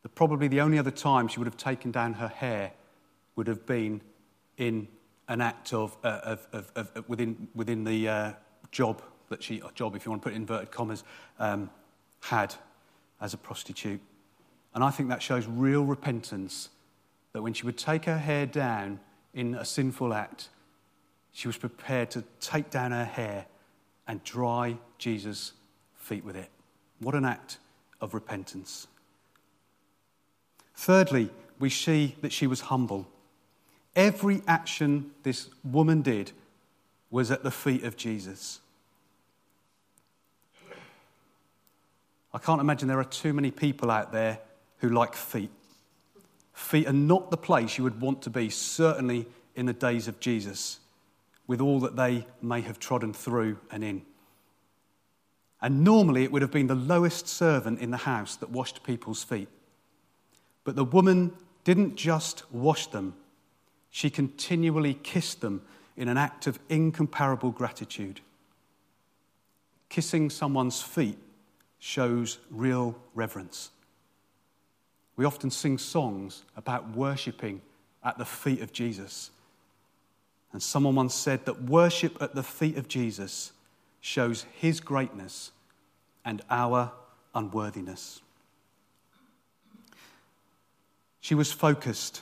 The, 0.05 0.09
probably 0.11 0.49
the 0.49 0.61
only 0.61 0.79
other 0.79 0.93
time 0.93 1.27
she 1.27 1.41
would 1.41 1.47
have 1.47 1.57
taken 1.57 1.91
down 1.91 2.13
her 2.15 2.29
hair 2.29 2.73
would 3.35 3.49
have 3.49 3.67
been 3.67 4.01
in 4.59 4.87
an 5.29 5.41
act 5.41 5.73
of, 5.73 5.97
uh, 6.05 6.21
of, 6.23 6.47
of, 6.53 6.71
of, 6.77 7.09
within, 7.09 7.49
within 7.55 7.83
the 7.85 8.09
uh, 8.09 8.33
job 8.71 9.03
that 9.31 9.43
she, 9.43 9.61
a 9.61 9.73
job, 9.75 9.97
if 9.97 10.05
you 10.05 10.11
want 10.11 10.23
to 10.23 10.29
put 10.29 10.37
inverted 10.37 10.71
commas, 10.71 11.03
um, 11.39 11.71
had 12.21 12.55
as 13.21 13.33
a 13.33 13.39
prostitute. 13.39 14.01
And 14.75 14.85
I 14.85 14.91
think 14.91 15.09
that 15.09 15.23
shows 15.23 15.47
real 15.47 15.85
repentance 15.85 16.69
that 17.33 17.43
when 17.43 17.55
she 17.55 17.65
would 17.65 17.79
take 17.79 18.05
her 18.05 18.19
hair 18.19 18.45
down 18.45 19.01
in 19.33 19.55
a 19.55 19.65
sinful 19.65 20.13
act, 20.13 20.51
she 21.33 21.49
was 21.49 21.57
prepared 21.57 22.11
to 22.11 22.23
take 22.41 22.71
down 22.71 22.93
her 22.93 23.07
hair 23.07 23.47
and 24.07 24.23
dry 24.23 24.77
Jesus' 24.99 25.53
feet 25.97 26.25
with 26.25 26.37
it. 26.37 26.51
What 27.01 27.15
an 27.15 27.25
act 27.25 27.59
of 28.01 28.13
repentance. 28.13 28.87
Thirdly, 30.75 31.31
we 31.59 31.71
see 31.71 32.17
that 32.21 32.33
she 32.33 32.47
was 32.47 32.63
humble. 32.63 33.09
Every 33.97 34.43
action 34.47 35.13
this 35.23 35.49
woman 35.63 36.03
did 36.03 36.33
was 37.11 37.31
at 37.31 37.45
the 37.45 37.51
feet 37.51 37.85
of 37.85 37.97
Jesus. 37.97 38.61
I 42.33 42.39
can't 42.39 42.61
imagine 42.61 42.89
there 42.89 42.99
are 42.99 43.05
too 43.05 43.33
many 43.33 43.53
people 43.53 43.91
out 43.91 44.11
there 44.11 44.41
who 44.79 44.89
like 44.89 45.15
feet. 45.15 45.51
Feet 46.53 46.89
are 46.89 46.93
not 46.93 47.31
the 47.31 47.37
place 47.37 47.79
you 47.79 47.85
would 47.85 48.01
want 48.01 48.23
to 48.23 48.31
be, 48.31 48.51
certainly 48.51 49.27
in 49.55 49.67
the 49.67 49.73
days 49.73 50.09
of 50.09 50.19
Jesus, 50.19 50.81
with 51.47 51.61
all 51.61 51.79
that 51.81 51.95
they 51.95 52.27
may 52.43 52.61
have 52.63 52.81
trodden 52.81 53.13
through 53.13 53.59
and 53.71 53.85
in. 53.85 54.03
And 55.63 55.85
normally 55.85 56.25
it 56.25 56.33
would 56.33 56.43
have 56.43 56.51
been 56.51 56.67
the 56.67 56.75
lowest 56.75 57.29
servant 57.29 57.79
in 57.79 57.93
the 57.93 57.99
house 57.99 58.35
that 58.37 58.51
washed 58.51 58.83
people's 58.83 59.23
feet. 59.23 59.49
But 60.65 60.77
the 60.77 60.85
woman 60.85 61.33
didn't 61.63 61.97
just 61.97 62.51
wash 62.53 62.89
them, 62.89 63.15
she 63.91 64.11
continually 64.11 64.95
kissed 64.95 65.41
them 65.41 65.63
in 65.97 66.09
an 66.09 66.17
act 66.17 66.47
of 66.47 66.59
incomparable 66.69 67.53
gratitude. 67.53 68.21
Kissing 69.89 70.31
someone's 70.31 70.83
feet 70.83 71.19
shows 71.79 72.39
real 72.51 72.97
reverence. 73.15 73.71
We 75.17 75.25
often 75.25 75.51
sing 75.51 75.79
songs 75.79 76.43
about 76.57 76.97
worshipping 76.97 77.63
at 78.03 78.19
the 78.19 78.25
feet 78.25 78.61
of 78.61 78.73
Jesus. 78.73 79.31
And 80.53 80.63
someone 80.63 80.95
once 80.95 81.15
said 81.15 81.47
that 81.47 81.63
worship 81.63 82.21
at 82.21 82.35
the 82.35 82.43
feet 82.43 82.77
of 82.77 82.89
Jesus 82.89 83.53
shows 84.01 84.47
his 84.59 84.81
greatness 84.81 85.53
and 86.25 86.43
our 86.51 86.93
unworthiness. 87.35 88.21
She 91.25 91.35
was 91.35 91.51
focused. 91.51 92.21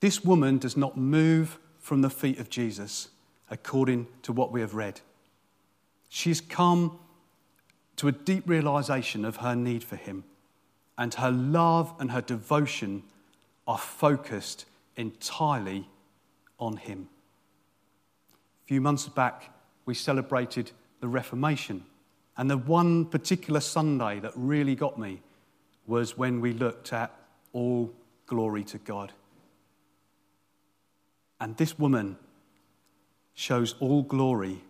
This 0.00 0.24
woman 0.24 0.58
does 0.58 0.76
not 0.76 0.96
move 0.96 1.60
from 1.78 2.02
the 2.02 2.10
feet 2.10 2.40
of 2.40 2.50
Jesus 2.50 3.10
according 3.48 4.08
to 4.22 4.32
what 4.32 4.50
we 4.50 4.60
have 4.62 4.74
read. 4.74 5.00
She's 6.08 6.40
come 6.40 6.98
to 7.98 8.08
a 8.08 8.12
deep 8.12 8.48
realization 8.48 9.24
of 9.24 9.36
her 9.36 9.54
need 9.54 9.84
for 9.84 9.94
him, 9.94 10.24
and 10.98 11.14
her 11.14 11.30
love 11.30 11.94
and 12.00 12.10
her 12.10 12.20
devotion 12.20 13.04
are 13.68 13.78
focused 13.78 14.64
entirely 14.96 15.88
on 16.58 16.78
him. 16.78 17.08
A 18.64 18.66
few 18.66 18.80
months 18.80 19.06
back, 19.08 19.52
we 19.84 19.94
celebrated 19.94 20.72
the 20.98 21.06
Reformation, 21.06 21.84
and 22.36 22.50
the 22.50 22.58
one 22.58 23.04
particular 23.04 23.60
Sunday 23.60 24.18
that 24.18 24.32
really 24.34 24.74
got 24.74 24.98
me 24.98 25.20
was 25.86 26.18
when 26.18 26.40
we 26.40 26.52
looked 26.52 26.92
at 26.92 27.16
all 27.56 27.90
glory 28.26 28.62
to 28.62 28.76
God. 28.76 29.12
And 31.40 31.56
this 31.56 31.78
woman 31.78 32.18
shows 33.34 33.74
all 33.80 34.02
glory 34.02 34.60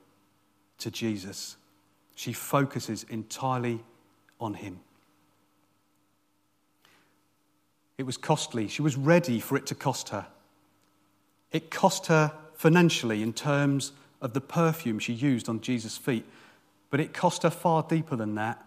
to 0.79 0.91
Jesus. 0.93 1.57
She 2.15 2.33
focuses 2.33 3.05
entirely 3.11 3.81
on 4.41 4.55
him. 4.55 4.79
It 7.99 8.07
was 8.07 8.17
costly. 8.17 8.69
She 8.69 8.83
was 8.83 8.97
ready 8.97 9.41
for 9.41 9.57
it 9.57 9.67
to 9.67 9.75
cost 9.75 10.11
her. 10.11 10.27
It 11.51 11.73
cost 11.73 12.07
her 12.07 12.33
financially 12.55 13.21
in 13.21 13.33
terms 13.33 13.93
of 14.23 14.33
the 14.33 14.41
perfume 14.41 15.01
she 15.01 15.13
used 15.13 15.49
on 15.49 15.61
Jesus' 15.61 15.97
feet, 15.97 16.25
but 16.91 17.01
it 17.01 17.13
cost 17.13 17.43
her 17.43 17.51
far 17.51 17.83
deeper 17.83 18.15
than 18.15 18.37
that 18.37 18.65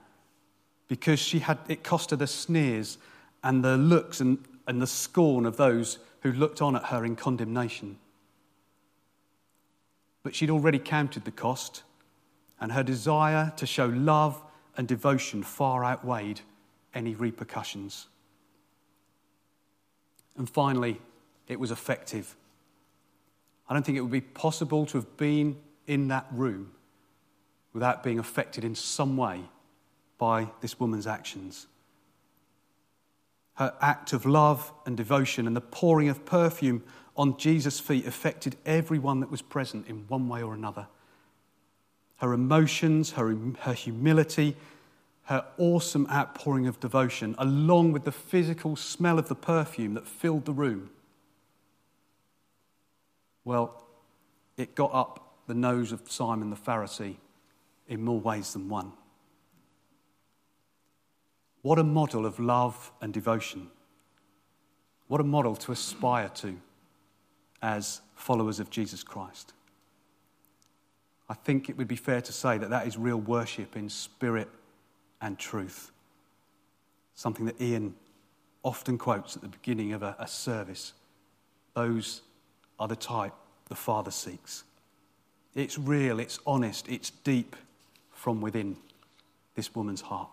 because 0.90 1.20
she 1.20 1.40
had, 1.40 1.58
it 1.70 1.84
cost 1.84 2.10
her 2.10 2.18
the 2.18 2.28
sneers 2.28 2.98
and 3.44 3.64
the 3.64 3.78
looks 3.78 4.20
and, 4.20 4.38
and 4.68 4.82
the 4.82 4.88
scorn 4.88 5.46
of 5.46 5.58
those 5.58 6.00
who 6.22 6.32
looked 6.32 6.62
on 6.62 6.76
at 6.76 6.86
her 6.86 7.06
in 7.06 7.16
condemnation. 7.16 7.98
But 10.24 10.36
she'd 10.36 10.50
already 10.50 10.80
counted 10.80 11.26
the 11.26 11.32
cost, 11.32 11.84
and 12.60 12.72
her 12.74 12.84
desire 12.84 13.54
to 13.58 13.66
show 13.66 13.86
love 13.86 14.42
and 14.76 14.88
devotion 14.88 15.44
far 15.44 15.84
outweighed 15.84 16.42
any 16.94 17.16
repercussions. 17.16 18.08
And 20.38 20.50
finally, 20.50 21.00
it 21.48 21.60
was 21.60 21.72
effective. 21.72 22.36
I 23.68 23.74
don't 23.74 23.86
think 23.86 23.98
it 23.98 24.02
would 24.02 24.12
be 24.12 24.22
possible 24.22 24.86
to 24.88 24.98
have 24.98 25.18
been 25.18 25.58
in 25.88 26.08
that 26.10 26.28
room 26.32 26.72
without 27.74 28.04
being 28.04 28.20
affected 28.20 28.64
in 28.64 28.76
some 28.76 29.16
way 29.16 29.42
by 30.18 30.50
this 30.62 30.80
woman's 30.80 31.08
actions. 31.08 31.68
Her 33.60 33.76
act 33.82 34.14
of 34.14 34.26
love 34.26 34.72
and 34.86 34.96
devotion 34.96 35.46
and 35.46 35.54
the 35.54 35.60
pouring 35.60 36.08
of 36.08 36.24
perfume 36.24 36.82
on 37.18 37.38
Jesus' 37.38 37.78
feet 37.78 38.08
affected 38.08 38.56
everyone 38.66 39.20
that 39.20 39.30
was 39.30 39.42
present 39.42 39.86
in 39.88 40.06
one 40.08 40.30
way 40.30 40.42
or 40.42 40.54
another. 40.54 40.88
Her 42.20 42.32
emotions, 42.32 43.12
her, 43.12 43.36
her 43.60 43.74
humility, 43.74 44.56
her 45.24 45.46
awesome 45.58 46.08
outpouring 46.10 46.68
of 46.68 46.80
devotion, 46.80 47.36
along 47.38 47.92
with 47.92 48.06
the 48.06 48.14
physical 48.14 48.78
smell 48.78 49.20
of 49.20 49.28
the 49.28 49.36
perfume 49.36 49.94
that 49.96 50.08
filled 50.08 50.46
the 50.46 50.54
room, 50.54 50.90
well, 53.44 53.84
it 54.56 54.74
got 54.74 54.94
up 54.94 55.34
the 55.48 55.54
nose 55.54 55.92
of 55.92 56.10
Simon 56.10 56.50
the 56.50 56.56
Pharisee 56.56 57.18
in 57.90 58.06
more 58.06 58.22
ways 58.22 58.54
than 58.54 58.70
one. 58.70 58.94
What 61.62 61.80
a 61.80 61.84
model 61.84 62.26
of 62.26 62.40
love 62.40 62.92
and 63.02 63.14
devotion. 63.14 63.70
What 65.08 65.20
a 65.20 65.26
model 65.26 65.56
to 65.58 65.72
aspire 65.72 66.30
to 66.36 66.56
as 67.62 68.02
followers 68.16 68.60
of 68.60 68.70
Jesus 68.70 69.04
Christ. 69.04 69.54
I 71.28 71.34
think 71.34 71.70
it 71.70 71.78
would 71.78 71.88
be 71.88 71.96
fair 71.96 72.22
to 72.22 72.32
say 72.32 72.58
that 72.58 72.70
that 72.70 72.88
is 72.88 72.98
real 72.98 73.20
worship 73.20 73.76
in 73.76 73.90
spirit 73.90 74.50
and 75.22 75.38
truth. 75.38 75.92
Something 77.14 77.46
that 77.46 77.62
Ian 77.62 77.94
often 78.64 78.98
quotes 78.98 79.36
at 79.36 79.42
the 79.42 79.48
beginning 79.48 79.94
of 79.94 80.04
a, 80.04 80.16
a 80.20 80.28
service. 80.28 80.94
Those 81.76 82.22
are 82.80 82.88
the 82.88 82.96
type 82.96 83.34
the 83.68 83.76
Father 83.76 84.12
seeks. 84.12 84.64
It's 85.56 85.78
real, 85.78 86.20
it's 86.20 86.40
honest, 86.46 86.88
it's 86.88 87.10
deep 87.10 87.56
from 88.12 88.42
within 88.42 88.78
this 89.56 89.76
woman's 89.76 90.02
heart. 90.02 90.30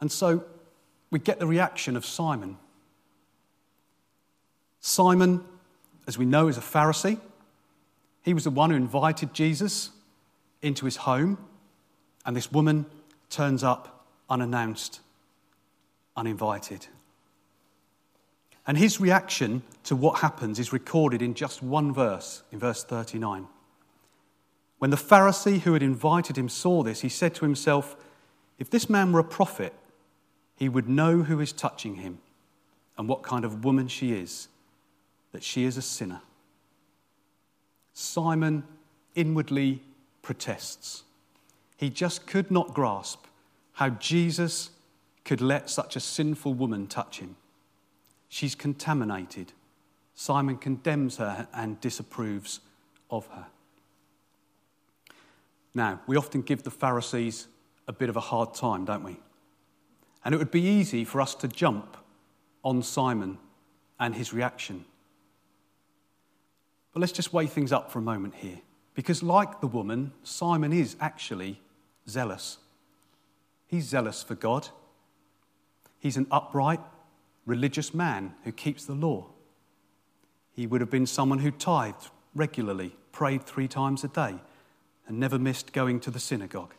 And 0.00 0.10
so 0.10 0.44
we 1.10 1.18
get 1.18 1.38
the 1.38 1.46
reaction 1.46 1.96
of 1.96 2.04
Simon. 2.04 2.56
Simon, 4.80 5.44
as 6.06 6.16
we 6.16 6.24
know, 6.24 6.48
is 6.48 6.56
a 6.56 6.62
Pharisee. 6.62 7.18
He 8.22 8.34
was 8.34 8.44
the 8.44 8.50
one 8.50 8.70
who 8.70 8.76
invited 8.76 9.34
Jesus 9.34 9.90
into 10.62 10.84
his 10.84 10.96
home, 10.96 11.38
and 12.24 12.36
this 12.36 12.52
woman 12.52 12.86
turns 13.28 13.62
up 13.62 14.06
unannounced, 14.28 15.00
uninvited. 16.16 16.86
And 18.66 18.78
his 18.78 19.00
reaction 19.00 19.62
to 19.84 19.96
what 19.96 20.20
happens 20.20 20.58
is 20.58 20.72
recorded 20.72 21.22
in 21.22 21.34
just 21.34 21.62
one 21.62 21.92
verse, 21.92 22.42
in 22.52 22.58
verse 22.58 22.84
39. 22.84 23.48
When 24.78 24.90
the 24.90 24.96
Pharisee 24.96 25.60
who 25.60 25.72
had 25.72 25.82
invited 25.82 26.38
him 26.38 26.48
saw 26.48 26.82
this, 26.82 27.00
he 27.00 27.08
said 27.08 27.34
to 27.36 27.44
himself, 27.44 27.96
If 28.58 28.70
this 28.70 28.88
man 28.88 29.12
were 29.12 29.20
a 29.20 29.24
prophet, 29.24 29.74
he 30.60 30.68
would 30.68 30.88
know 30.88 31.22
who 31.22 31.40
is 31.40 31.52
touching 31.52 31.96
him 31.96 32.18
and 32.98 33.08
what 33.08 33.22
kind 33.22 33.46
of 33.46 33.64
woman 33.64 33.88
she 33.88 34.12
is, 34.12 34.48
that 35.32 35.42
she 35.42 35.64
is 35.64 35.78
a 35.78 35.82
sinner. 35.82 36.20
Simon 37.94 38.62
inwardly 39.14 39.80
protests. 40.20 41.02
He 41.78 41.88
just 41.88 42.26
could 42.26 42.50
not 42.50 42.74
grasp 42.74 43.24
how 43.72 43.88
Jesus 43.88 44.68
could 45.24 45.40
let 45.40 45.70
such 45.70 45.96
a 45.96 46.00
sinful 46.00 46.52
woman 46.52 46.86
touch 46.86 47.20
him. 47.20 47.36
She's 48.28 48.54
contaminated. 48.54 49.52
Simon 50.14 50.58
condemns 50.58 51.16
her 51.16 51.48
and 51.54 51.80
disapproves 51.80 52.60
of 53.10 53.26
her. 53.28 53.46
Now, 55.74 56.00
we 56.06 56.16
often 56.16 56.42
give 56.42 56.64
the 56.64 56.70
Pharisees 56.70 57.46
a 57.88 57.94
bit 57.94 58.10
of 58.10 58.16
a 58.16 58.20
hard 58.20 58.52
time, 58.52 58.84
don't 58.84 59.04
we? 59.04 59.16
And 60.24 60.34
it 60.34 60.38
would 60.38 60.50
be 60.50 60.62
easy 60.62 61.04
for 61.04 61.20
us 61.20 61.34
to 61.36 61.48
jump 61.48 61.96
on 62.62 62.82
Simon 62.82 63.38
and 63.98 64.14
his 64.14 64.32
reaction. 64.32 64.84
But 66.92 67.00
let's 67.00 67.12
just 67.12 67.32
weigh 67.32 67.46
things 67.46 67.72
up 67.72 67.90
for 67.90 67.98
a 67.98 68.02
moment 68.02 68.34
here. 68.36 68.60
Because, 68.94 69.22
like 69.22 69.60
the 69.60 69.66
woman, 69.66 70.12
Simon 70.24 70.72
is 70.72 70.96
actually 71.00 71.60
zealous. 72.08 72.58
He's 73.66 73.84
zealous 73.84 74.22
for 74.22 74.34
God. 74.34 74.68
He's 75.98 76.16
an 76.16 76.26
upright, 76.30 76.80
religious 77.46 77.94
man 77.94 78.34
who 78.44 78.52
keeps 78.52 78.84
the 78.84 78.94
law. 78.94 79.28
He 80.52 80.66
would 80.66 80.80
have 80.80 80.90
been 80.90 81.06
someone 81.06 81.38
who 81.38 81.50
tithed 81.50 82.10
regularly, 82.34 82.96
prayed 83.12 83.44
three 83.44 83.68
times 83.68 84.02
a 84.02 84.08
day, 84.08 84.34
and 85.06 85.18
never 85.18 85.38
missed 85.38 85.72
going 85.72 86.00
to 86.00 86.10
the 86.10 86.20
synagogue. 86.20 86.74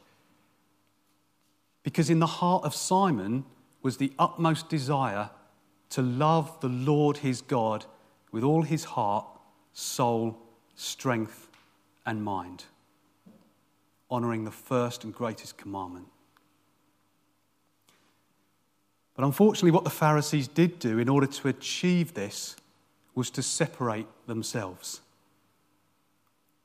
Because 1.84 2.10
in 2.10 2.20
the 2.20 2.28
heart 2.28 2.64
of 2.64 2.76
Simon 2.76 3.46
was 3.82 3.98
the 3.98 4.14
utmost 4.20 4.70
desire 4.70 5.30
to 5.90 6.02
love 6.02 6.60
the 6.62 6.70
Lord 6.70 7.18
his 7.18 7.42
God 7.42 7.86
with 8.32 8.44
all 8.44 8.62
his 8.62 8.84
heart, 8.84 9.26
soul, 9.74 10.38
strength, 10.76 11.48
and 12.06 12.24
mind, 12.24 12.66
honoring 14.10 14.46
the 14.46 14.52
first 14.52 15.04
and 15.04 15.14
greatest 15.14 15.58
commandment. 15.58 16.08
But 19.16 19.26
unfortunately, 19.26 19.72
what 19.72 19.84
the 19.84 19.90
Pharisees 19.90 20.48
did 20.48 20.80
do 20.80 20.98
in 20.98 21.10
order 21.10 21.28
to 21.28 21.48
achieve 21.50 22.14
this 22.14 22.56
was 23.14 23.30
to 23.32 23.44
separate 23.44 24.08
themselves. 24.26 25.02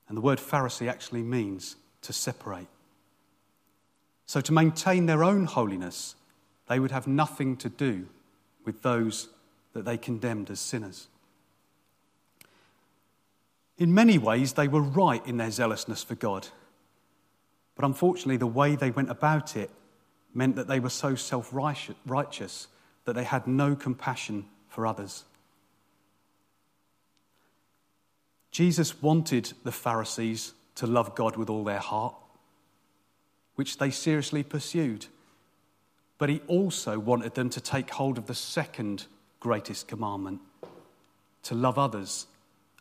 And 0.09 0.17
the 0.17 0.21
word 0.21 0.39
Pharisee 0.39 0.89
actually 0.89 1.23
means 1.23 1.77
to 2.03 2.13
separate. 2.13 2.69
So, 4.27 4.41
to 4.41 4.53
maintain 4.53 5.07
their 5.07 5.23
own 5.23 5.47
holiness, 5.47 6.17
they 6.69 6.81
would 6.81 6.91
have 6.91 7.07
nothing 7.07 7.57
to 7.59 7.69
do 7.69 8.07
with 8.65 8.83
those 8.83 9.29
that 9.73 9.85
they 9.85 9.97
condemned 9.97 10.51
as 10.51 10.59
sinners. 10.59 11.09
In 13.79 13.95
many 13.95 14.19
ways, 14.19 14.55
they 14.55 14.69
were 14.69 14.81
right 14.81 15.25
in 15.27 15.37
their 15.37 15.51
zealousness 15.51 16.03
for 16.03 16.15
God. 16.15 16.49
But 17.77 17.85
unfortunately, 17.85 18.39
the 18.39 18.47
way 18.47 18.75
they 18.75 18.91
went 18.91 19.11
about 19.11 19.57
it 19.57 19.71
meant 20.35 20.57
that 20.57 20.67
they 20.67 20.81
were 20.81 20.91
so 20.91 21.15
self 21.15 21.51
righteous 21.53 22.69
that 23.05 23.15
they 23.15 23.25
had 23.25 23.47
no 23.47 23.77
compassion 23.77 24.47
for 24.69 24.87
others. 24.87 25.25
Jesus 28.51 29.03
wanted 29.03 29.53
the 29.65 29.73
Pharisees 29.73 30.55
to 30.77 30.87
love 30.87 31.15
God 31.15 31.37
with 31.37 31.51
all 31.51 31.62
their 31.62 31.79
heart, 31.79 32.15
which 33.57 33.79
they 33.79 33.90
seriously 33.90 34.42
pursued. 34.42 35.07
But 36.19 36.29
he 36.29 36.40
also 36.47 36.99
wanted 36.99 37.35
them 37.35 37.51
to 37.51 37.61
take 37.61 37.90
hold 37.90 38.16
of 38.16 38.27
the 38.27 38.35
second 38.35 39.07
greatest 39.40 39.88
commandment 39.88 40.40
to 41.42 41.55
love 41.55 41.79
others 41.79 42.27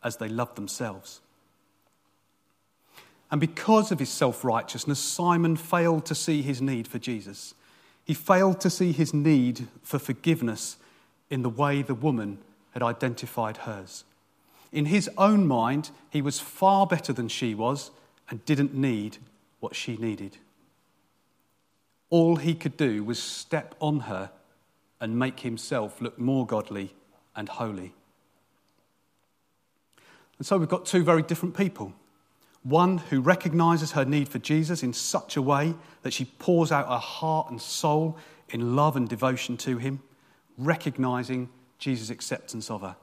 as 0.04 0.18
they 0.18 0.30
love 0.30 0.56
themselves. 0.56 1.22
And 3.32 3.42
because 3.42 3.92
of 3.92 4.00
his 4.00 4.10
self 4.10 4.46
righteousness, 4.46 5.00
Simon 5.00 5.56
failed 5.56 6.06
to 6.06 6.16
see 6.16 6.42
his 6.42 6.62
need 6.62 6.88
for 6.88 7.00
Jesus. 7.00 7.56
He 8.06 8.14
failed 8.14 8.62
to 8.62 8.70
see 8.70 8.92
his 8.92 9.14
need 9.14 9.68
for 9.82 9.98
forgiveness 9.98 10.78
in 11.30 11.42
the 11.42 11.50
way 11.50 11.82
the 11.82 11.96
woman 11.96 12.38
had 12.72 12.84
identified 12.84 13.58
hers. 13.58 14.04
In 14.72 14.86
his 14.86 15.10
own 15.18 15.48
mind, 15.48 15.90
he 16.10 16.22
was 16.22 16.40
far 16.40 16.86
better 16.86 17.14
than 17.14 17.28
she 17.28 17.56
was 17.56 17.92
and 18.30 18.46
didn't 18.46 18.76
need 18.76 19.18
what 19.60 19.76
she 19.76 19.98
needed. 19.98 20.38
All 22.10 22.36
he 22.36 22.54
could 22.54 22.78
do 22.78 23.04
was 23.04 23.22
step 23.22 23.76
on 23.80 24.02
her 24.02 24.32
and 25.00 25.18
make 25.18 25.42
himself 25.42 26.02
look 26.02 26.18
more 26.20 26.46
godly 26.46 26.94
and 27.36 27.50
holy. 27.50 27.94
And 30.38 30.46
so 30.46 30.58
we've 30.58 30.70
got 30.70 30.86
two 30.86 31.04
very 31.04 31.22
different 31.22 31.56
people. 31.56 31.94
One 32.64 32.98
who 32.98 33.22
recognizes 33.22 33.92
her 33.92 34.06
need 34.06 34.28
for 34.28 34.40
Jesus 34.40 34.84
in 34.84 34.94
such 34.94 35.38
a 35.38 35.42
way 35.42 35.76
that 36.02 36.14
she 36.14 36.26
pours 36.26 36.72
out 36.72 36.88
her 36.88 36.98
heart 36.98 37.50
and 37.50 37.62
soul 37.62 38.18
in 38.50 38.76
love 38.76 38.96
and 38.96 39.08
devotion 39.08 39.58
to 39.58 39.78
him, 39.78 40.02
recognizing 40.58 41.50
Jesus' 41.78 42.10
acceptance 42.10 42.70
of 42.70 42.82
her. 42.82 42.96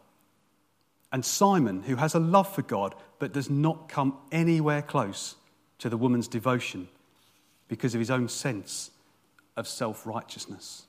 And 1.13 1.25
Simon, 1.25 1.83
who 1.83 1.97
has 1.97 2.15
a 2.15 2.19
love 2.19 2.53
for 2.53 2.63
God 2.63 2.95
but 3.19 3.33
does 3.33 3.51
not 3.51 3.89
come 3.89 4.17
anywhere 4.33 4.83
close 4.83 5.37
to 5.79 5.89
the 5.89 5.97
woman's 5.97 6.29
devotion 6.29 6.89
because 7.69 7.95
of 7.95 7.99
his 7.99 8.11
own 8.11 8.29
sense 8.29 8.91
of 9.57 9.67
self 9.69 10.07
righteousness. 10.07 10.87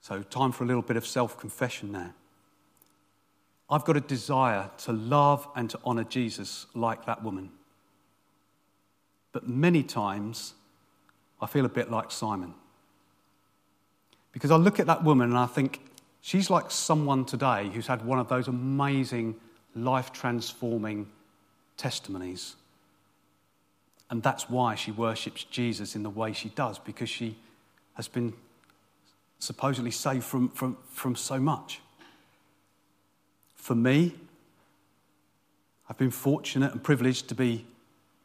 So, 0.00 0.22
time 0.22 0.52
for 0.52 0.64
a 0.64 0.66
little 0.66 0.82
bit 0.82 0.96
of 0.96 1.06
self 1.06 1.38
confession 1.38 1.90
now. 1.90 2.14
I've 3.68 3.84
got 3.84 3.96
a 3.96 4.00
desire 4.00 4.70
to 4.78 4.92
love 4.92 5.48
and 5.56 5.68
to 5.70 5.80
honour 5.84 6.04
Jesus 6.04 6.66
like 6.74 7.06
that 7.06 7.24
woman. 7.24 7.50
But 9.32 9.48
many 9.48 9.82
times, 9.82 10.54
I 11.40 11.46
feel 11.46 11.64
a 11.64 11.68
bit 11.68 11.90
like 11.90 12.12
Simon. 12.12 12.54
Because 14.30 14.50
I 14.50 14.56
look 14.56 14.78
at 14.78 14.86
that 14.86 15.02
woman 15.02 15.30
and 15.30 15.38
I 15.38 15.46
think, 15.46 15.80
she's 16.20 16.50
like 16.50 16.70
someone 16.70 17.24
today 17.24 17.68
who's 17.72 17.86
had 17.86 18.04
one 18.04 18.18
of 18.18 18.28
those 18.28 18.48
amazing, 18.48 19.34
life 19.74 20.12
transforming 20.12 21.08
testimonies. 21.76 22.56
And 24.10 24.22
that's 24.22 24.48
why 24.48 24.74
she 24.74 24.92
worships 24.92 25.44
Jesus 25.44 25.96
in 25.96 26.02
the 26.02 26.10
way 26.10 26.32
she 26.32 26.50
does, 26.50 26.78
because 26.78 27.08
she 27.08 27.36
has 27.94 28.08
been 28.08 28.32
supposedly 29.38 29.90
saved 29.90 30.24
from, 30.24 30.48
from, 30.50 30.76
from 30.88 31.16
so 31.16 31.38
much. 31.38 31.80
For 33.54 33.74
me, 33.74 34.14
I've 35.88 35.98
been 35.98 36.10
fortunate 36.10 36.72
and 36.72 36.82
privileged 36.82 37.28
to 37.28 37.34
be, 37.34 37.66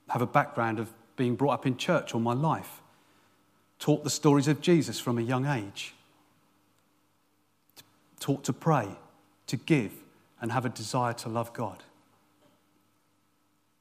have 0.10 0.22
a 0.22 0.28
background 0.28 0.80
of 0.80 0.92
being 1.16 1.36
brought 1.36 1.54
up 1.54 1.66
in 1.66 1.78
church 1.78 2.14
all 2.14 2.22
my 2.22 2.34
life, 2.34 2.82
taught 3.80 4.04
the 4.04 4.10
stories 4.10 4.48
of 4.48 4.62
Jesus 4.62 5.00
from 5.00 5.18
a 5.18 5.22
young 5.22 5.46
age, 5.46 5.94
taught 8.20 8.44
to 8.44 8.54
pray, 8.54 8.88
to 9.48 9.58
give, 9.58 9.92
and 10.40 10.52
have 10.52 10.66
a 10.66 10.70
desire 10.70 11.14
to 11.14 11.30
love 11.30 11.54
God. 11.54 11.84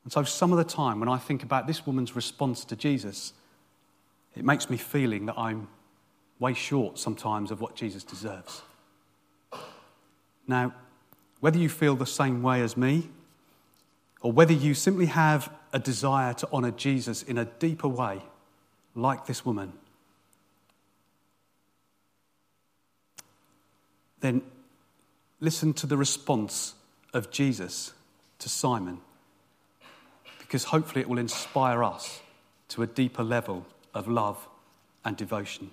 And 0.05 0.13
so, 0.13 0.23
some 0.23 0.53
of 0.53 0.59
the 0.59 0.65
time 0.65 1.01
when 1.01 1.09
I 1.09 1.19
think 1.19 1.43
about 1.43 1.67
this 1.67 1.87
woman's 1.87 2.17
response 2.17 2.65
to 2.67 2.77
Jesus, 2.77 3.33
it 4.35 4.45
makes 4.45 4.71
me 4.71 4.77
feeling 4.77 5.27
that 5.27 5.39
I'm 5.39 5.69
way 6.39 6.55
short 6.55 6.99
sometimes 6.99 7.51
of 7.51 7.61
what 7.61 7.77
Jesus 7.77 8.03
deserves. 8.03 8.63
Now, 10.47 10.75
whether 11.41 11.59
you 11.59 11.69
feel 11.69 11.97
the 11.97 12.07
same 12.07 12.43
way 12.43 12.63
as 12.63 12.77
me, 12.77 13.09
or 14.21 14.33
whether 14.33 14.53
you 14.53 14.75
simply 14.75 15.07
have 15.07 15.53
a 15.73 15.79
desire 15.79 16.35
to 16.35 16.49
honour 16.53 16.71
Jesus 16.71 17.23
in 17.23 17.39
a 17.39 17.45
deeper 17.45 17.89
way, 17.89 18.23
like 18.95 19.27
this 19.27 19.45
woman, 19.45 19.73
then 24.21 24.43
listen 25.41 25.73
to 25.73 25.87
the 25.87 25.97
response 25.97 26.75
of 27.15 27.31
Jesus 27.31 27.93
to 28.39 28.49
Simon, 28.49 29.01
because 30.51 30.65
hopefully 30.65 31.01
it 31.01 31.09
will 31.09 31.21
inspire 31.21 31.85
us 31.85 32.23
to 32.67 32.83
a 32.83 32.87
deeper 32.89 33.23
level 33.23 33.65
of 33.95 34.09
love 34.09 34.49
and 35.05 35.17
devotion. 35.17 35.71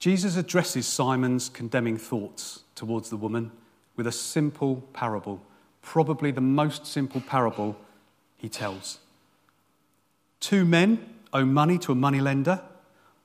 Jesus 0.00 0.36
addresses 0.36 0.84
Simon's 0.88 1.48
condemning 1.48 1.96
thoughts 1.96 2.64
towards 2.74 3.08
the 3.08 3.16
woman 3.16 3.52
with 3.94 4.08
a 4.08 4.12
simple 4.12 4.82
parable, 4.92 5.40
probably 5.80 6.32
the 6.32 6.40
most 6.40 6.88
simple 6.88 7.20
parable 7.20 7.76
he 8.36 8.48
tells. 8.48 8.98
Two 10.40 10.64
men 10.64 11.14
owe 11.32 11.44
money 11.44 11.78
to 11.78 11.92
a 11.92 11.94
moneylender, 11.94 12.60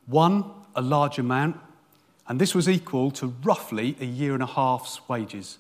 one 0.06 0.46
a 0.76 0.84
large 0.84 1.18
amount, 1.18 1.58
and 2.28 2.40
this 2.40 2.56
was 2.56 2.70
equal 2.70 3.12
to 3.12 3.34
roughly 3.44 3.96
a 4.00 4.06
year 4.06 4.34
and 4.34 4.44
a 4.44 4.48
half's 4.48 5.08
wages. 5.10 5.58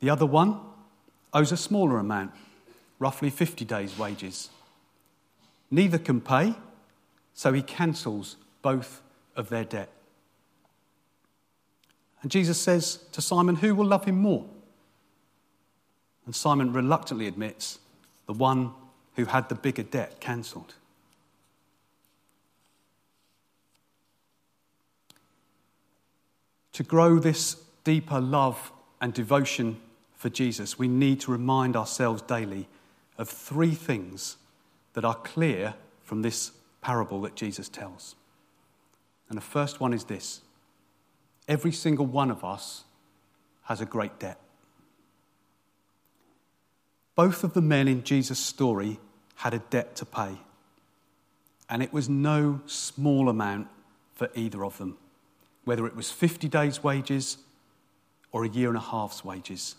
The 0.00 0.10
other 0.10 0.26
one 0.26 0.60
owes 1.32 1.52
a 1.52 1.56
smaller 1.56 1.98
amount, 1.98 2.32
roughly 2.98 3.30
50 3.30 3.64
days' 3.64 3.96
wages. 3.96 4.50
Neither 5.70 5.98
can 5.98 6.20
pay, 6.20 6.54
so 7.34 7.52
he 7.52 7.62
cancels 7.62 8.36
both 8.60 9.02
of 9.36 9.48
their 9.48 9.64
debt. 9.64 9.88
And 12.22 12.30
Jesus 12.30 12.60
says 12.60 12.98
to 13.12 13.22
Simon, 13.22 13.56
Who 13.56 13.74
will 13.74 13.86
love 13.86 14.04
him 14.04 14.18
more? 14.18 14.44
And 16.26 16.34
Simon 16.34 16.72
reluctantly 16.72 17.26
admits, 17.26 17.78
The 18.26 18.32
one 18.32 18.72
who 19.16 19.24
had 19.26 19.48
the 19.48 19.54
bigger 19.54 19.82
debt 19.82 20.20
cancelled. 20.20 20.74
To 26.72 26.82
grow 26.82 27.18
this 27.18 27.56
deeper 27.84 28.20
love 28.20 28.72
and 29.00 29.12
devotion 29.12 29.80
for 30.14 30.28
Jesus, 30.28 30.78
we 30.78 30.88
need 30.88 31.20
to 31.20 31.32
remind 31.32 31.76
ourselves 31.76 32.22
daily 32.22 32.68
of 33.18 33.28
three 33.28 33.74
things 33.74 34.36
that 34.94 35.04
are 35.04 35.14
clear 35.14 35.74
from 36.02 36.22
this 36.22 36.52
parable 36.80 37.20
that 37.22 37.34
Jesus 37.34 37.68
tells. 37.68 38.14
And 39.28 39.36
the 39.36 39.42
first 39.42 39.80
one 39.80 39.92
is 39.92 40.04
this 40.04 40.40
every 41.48 41.72
single 41.72 42.06
one 42.06 42.30
of 42.30 42.44
us 42.44 42.84
has 43.64 43.80
a 43.80 43.86
great 43.86 44.18
debt. 44.18 44.38
Both 47.14 47.44
of 47.44 47.54
the 47.54 47.62
men 47.62 47.88
in 47.88 48.04
Jesus' 48.04 48.38
story 48.38 48.98
had 49.36 49.54
a 49.54 49.58
debt 49.58 49.96
to 49.96 50.06
pay, 50.06 50.38
and 51.68 51.82
it 51.82 51.92
was 51.92 52.08
no 52.08 52.60
small 52.66 53.28
amount 53.28 53.68
for 54.14 54.30
either 54.34 54.64
of 54.64 54.78
them, 54.78 54.96
whether 55.64 55.86
it 55.86 55.96
was 55.96 56.10
50 56.10 56.48
days' 56.48 56.82
wages 56.82 57.38
or 58.32 58.44
a 58.44 58.48
year 58.48 58.68
and 58.68 58.76
a 58.76 58.80
half's 58.80 59.24
wages. 59.24 59.76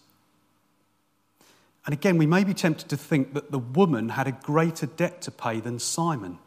And 1.86 1.94
again, 1.94 2.18
we 2.18 2.26
may 2.26 2.44
be 2.44 2.54
tempted 2.54 2.90
to 2.90 2.98
think 2.98 3.34
that 3.34 3.52
the 3.52 3.60
woman 3.60 4.10
had 4.10 4.28
a 4.28 4.32
greater 4.32 4.86
debt 4.86 5.22
to 5.24 5.32
pay 5.32 5.60
than 5.60 5.80
Simon. 5.80 6.40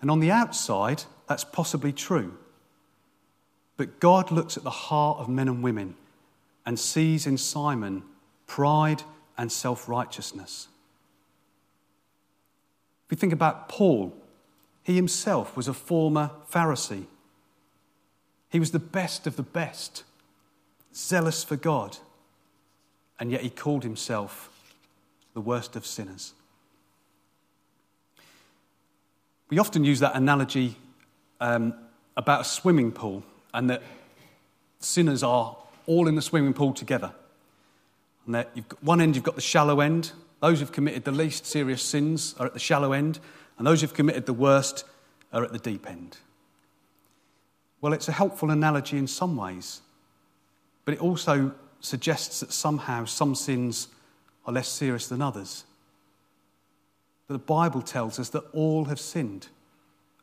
And 0.00 0.10
on 0.10 0.20
the 0.20 0.32
outside, 0.32 1.04
that's 1.28 1.44
possibly 1.44 1.92
true. 1.92 2.36
But 3.76 4.00
God 4.00 4.30
looks 4.30 4.56
at 4.56 4.64
the 4.64 4.70
heart 4.70 5.18
of 5.18 5.28
men 5.28 5.48
and 5.48 5.62
women 5.62 5.94
and 6.66 6.78
sees 6.78 7.26
in 7.26 7.38
Simon 7.38 8.02
pride 8.46 9.02
and 9.38 9.50
self 9.50 9.88
righteousness. 9.88 10.68
If 13.06 13.10
we 13.12 13.16
think 13.16 13.32
about 13.32 13.68
Paul, 13.68 14.12
he 14.82 14.96
himself 14.96 15.56
was 15.56 15.68
a 15.68 15.74
former 15.74 16.30
Pharisee. 16.50 17.06
He 18.52 18.60
was 18.60 18.70
the 18.70 18.78
best 18.78 19.26
of 19.26 19.36
the 19.36 19.42
best, 19.42 20.04
zealous 20.94 21.42
for 21.42 21.56
God, 21.56 21.96
and 23.18 23.32
yet 23.32 23.40
he 23.40 23.48
called 23.48 23.82
himself 23.82 24.50
the 25.32 25.40
worst 25.40 25.74
of 25.74 25.86
sinners. 25.86 26.34
We 29.48 29.58
often 29.58 29.84
use 29.84 30.00
that 30.00 30.14
analogy 30.14 30.76
um, 31.40 31.72
about 32.14 32.42
a 32.42 32.44
swimming 32.44 32.92
pool, 32.92 33.22
and 33.54 33.70
that 33.70 33.82
sinners 34.80 35.22
are 35.22 35.56
all 35.86 36.06
in 36.06 36.14
the 36.14 36.22
swimming 36.22 36.52
pool 36.52 36.74
together. 36.74 37.12
And 38.26 38.34
that 38.34 38.50
you've 38.54 38.68
got, 38.68 38.84
one 38.84 39.00
end, 39.00 39.14
you've 39.14 39.24
got 39.24 39.34
the 39.34 39.40
shallow 39.40 39.80
end. 39.80 40.12
Those 40.40 40.60
who've 40.60 40.70
committed 40.70 41.04
the 41.04 41.10
least 41.10 41.46
serious 41.46 41.82
sins 41.82 42.34
are 42.38 42.44
at 42.44 42.52
the 42.52 42.60
shallow 42.60 42.92
end, 42.92 43.18
and 43.56 43.66
those 43.66 43.80
who've 43.80 43.94
committed 43.94 44.26
the 44.26 44.34
worst 44.34 44.84
are 45.32 45.42
at 45.42 45.52
the 45.52 45.58
deep 45.58 45.88
end. 45.88 46.18
Well, 47.82 47.92
it's 47.92 48.08
a 48.08 48.12
helpful 48.12 48.50
analogy 48.50 48.96
in 48.96 49.06
some 49.06 49.36
ways, 49.36 49.82
but 50.84 50.94
it 50.94 51.00
also 51.00 51.52
suggests 51.80 52.40
that 52.40 52.52
somehow 52.52 53.04
some 53.04 53.34
sins 53.34 53.88
are 54.46 54.52
less 54.54 54.68
serious 54.68 55.08
than 55.08 55.20
others. 55.20 55.64
But 57.26 57.34
the 57.34 57.38
Bible 57.40 57.82
tells 57.82 58.18
us 58.18 58.30
that 58.30 58.44
all 58.52 58.86
have 58.86 59.00
sinned 59.00 59.48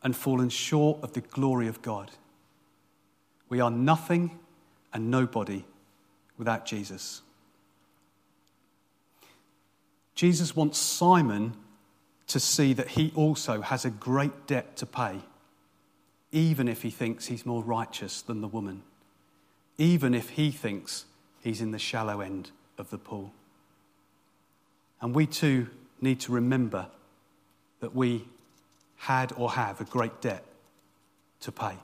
and 0.02 0.15
fallen 0.15 0.50
short 0.50 1.04
of 1.04 1.13
the 1.13 1.22
glory 1.22 1.67
of 1.67 1.82
God. 1.82 2.12
We 3.50 3.60
are 3.60 3.72
nothing 3.72 4.39
and 4.93 5.12
nobody 5.12 5.65
without 6.38 6.65
Jesus. 6.65 7.22
Jesus 10.15 10.56
wants 10.56 10.78
Simon 10.78 11.56
to 12.28 12.39
see 12.39 12.74
that 12.74 12.89
he 12.89 13.12
also 13.15 13.62
has 13.62 13.84
a 13.84 13.89
great 13.89 14.48
debt 14.48 14.78
to 14.78 14.86
pay, 14.86 15.19
even 16.32 16.68
if 16.68 16.82
he 16.82 16.89
thinks 16.89 17.28
he's 17.28 17.46
more 17.46 17.63
righteous 17.63 18.22
than 18.22 18.42
the 18.42 18.48
woman, 18.48 18.84
even 19.78 20.13
if 20.13 20.32
he 20.32 20.52
thinks 20.52 21.06
he's 21.42 21.62
in 21.62 21.72
the 21.72 21.80
shallow 21.80 22.22
end 22.22 22.52
of 22.78 22.89
the 22.89 22.98
pool. 22.98 23.34
And 25.02 25.15
we 25.15 25.26
too 25.26 25.68
need 26.02 26.20
to 26.22 26.32
remember 26.32 26.88
that 27.80 27.96
we 27.96 28.26
had 28.98 29.32
or 29.38 29.52
have 29.52 29.80
a 29.80 29.86
great 29.86 30.22
debt 30.22 30.44
to 31.42 31.52
pay. 31.52 31.76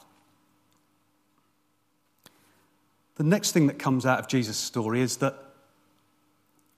The 3.15 3.23
next 3.23 3.51
thing 3.53 3.67
that 3.67 3.79
comes 3.79 4.05
out 4.05 4.19
of 4.19 4.27
Jesus' 4.27 4.57
story 4.57 5.01
is 5.01 5.17
that 5.17 5.35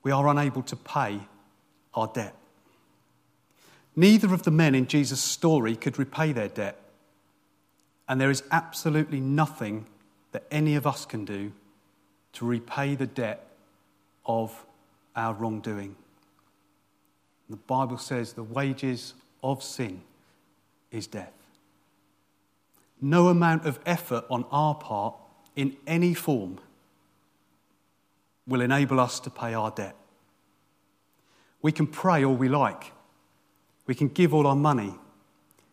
we 0.03 0.11
are 0.11 0.27
unable 0.27 0.61
to 0.63 0.75
pay 0.75 1.19
our 1.95 2.07
debt. 2.07 2.35
Neither 3.95 4.31
of 4.33 4.43
the 4.43 4.51
men 4.51 4.75
in 4.75 4.85
Jesus' 4.85 5.19
story 5.19 5.75
could 5.75 5.97
repay 5.97 6.31
their 6.31 6.47
debt. 6.47 6.79
And 8.07 8.21
there 8.21 8.29
is 8.29 8.43
absolutely 8.51 9.19
nothing 9.19 9.85
that 10.31 10.45
any 10.51 10.75
of 10.75 10.87
us 10.87 11.05
can 11.05 11.25
do 11.25 11.51
to 12.33 12.45
repay 12.45 12.95
the 12.95 13.07
debt 13.07 13.47
of 14.25 14.65
our 15.15 15.33
wrongdoing. 15.33 15.95
The 17.49 17.55
Bible 17.55 17.97
says 17.97 18.33
the 18.33 18.43
wages 18.43 19.13
of 19.41 19.63
sin 19.63 20.01
is 20.91 21.07
death. 21.07 21.33
No 23.01 23.27
amount 23.27 23.65
of 23.65 23.79
effort 23.85 24.25
on 24.29 24.45
our 24.51 24.75
part 24.75 25.15
in 25.55 25.75
any 25.85 26.13
form 26.13 26.59
will 28.47 28.61
enable 28.61 28.99
us 28.99 29.19
to 29.21 29.29
pay 29.29 29.53
our 29.53 29.71
debt. 29.71 29.95
We 31.61 31.71
can 31.71 31.87
pray 31.87 32.23
all 32.23 32.35
we 32.35 32.49
like. 32.49 32.93
We 33.85 33.95
can 33.95 34.07
give 34.07 34.33
all 34.33 34.47
our 34.47 34.55
money. 34.55 34.93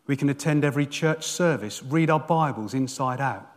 We 0.07 0.15
can 0.15 0.29
attend 0.29 0.63
every 0.63 0.85
church 0.85 1.25
service, 1.25 1.81
read 1.83 2.09
our 2.09 2.19
Bibles 2.19 2.73
inside 2.73 3.19
out, 3.19 3.49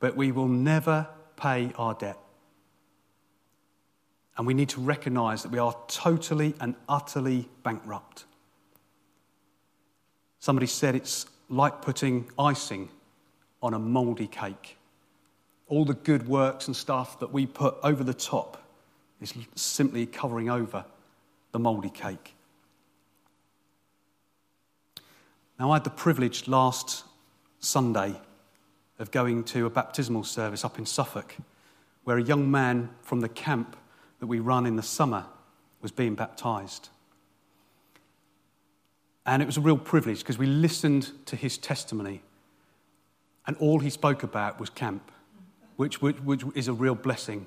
but 0.00 0.16
we 0.16 0.32
will 0.32 0.48
never 0.48 1.08
pay 1.36 1.72
our 1.76 1.94
debt. 1.94 2.18
And 4.36 4.46
we 4.46 4.54
need 4.54 4.70
to 4.70 4.80
recognize 4.80 5.42
that 5.44 5.52
we 5.52 5.58
are 5.58 5.76
totally 5.86 6.54
and 6.60 6.74
utterly 6.88 7.48
bankrupt. 7.62 8.24
Somebody 10.40 10.66
said 10.66 10.96
it's 10.96 11.26
like 11.48 11.82
putting 11.82 12.28
icing 12.38 12.88
on 13.62 13.74
a 13.74 13.78
moldy 13.78 14.26
cake. 14.26 14.76
All 15.68 15.84
the 15.84 15.94
good 15.94 16.28
works 16.28 16.66
and 16.66 16.76
stuff 16.76 17.20
that 17.20 17.32
we 17.32 17.46
put 17.46 17.76
over 17.82 18.02
the 18.02 18.12
top 18.12 18.62
is 19.20 19.32
simply 19.54 20.04
covering 20.04 20.50
over 20.50 20.84
the 21.52 21.58
mouldy 21.58 21.88
cake. 21.88 22.33
Now, 25.58 25.70
I 25.70 25.76
had 25.76 25.84
the 25.84 25.90
privilege 25.90 26.48
last 26.48 27.04
Sunday 27.60 28.14
of 28.98 29.10
going 29.10 29.44
to 29.44 29.66
a 29.66 29.70
baptismal 29.70 30.24
service 30.24 30.64
up 30.64 30.78
in 30.78 30.86
Suffolk, 30.86 31.36
where 32.04 32.18
a 32.18 32.22
young 32.22 32.50
man 32.50 32.90
from 33.02 33.20
the 33.20 33.28
camp 33.28 33.76
that 34.20 34.26
we 34.26 34.40
run 34.40 34.66
in 34.66 34.76
the 34.76 34.82
summer 34.82 35.26
was 35.80 35.92
being 35.92 36.14
baptized. 36.14 36.88
And 39.26 39.42
it 39.42 39.46
was 39.46 39.56
a 39.56 39.60
real 39.60 39.78
privilege 39.78 40.18
because 40.18 40.38
we 40.38 40.46
listened 40.46 41.10
to 41.26 41.36
his 41.36 41.56
testimony, 41.56 42.22
and 43.46 43.56
all 43.58 43.78
he 43.78 43.90
spoke 43.90 44.22
about 44.22 44.58
was 44.58 44.70
camp, 44.70 45.10
which, 45.76 46.02
which, 46.02 46.16
which 46.16 46.42
is 46.54 46.68
a 46.68 46.72
real 46.72 46.94
blessing 46.94 47.46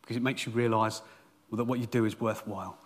because 0.00 0.16
it 0.16 0.22
makes 0.22 0.46
you 0.46 0.52
realize 0.52 1.00
that 1.52 1.64
what 1.64 1.78
you 1.78 1.86
do 1.86 2.04
is 2.04 2.20
worthwhile. 2.20 2.78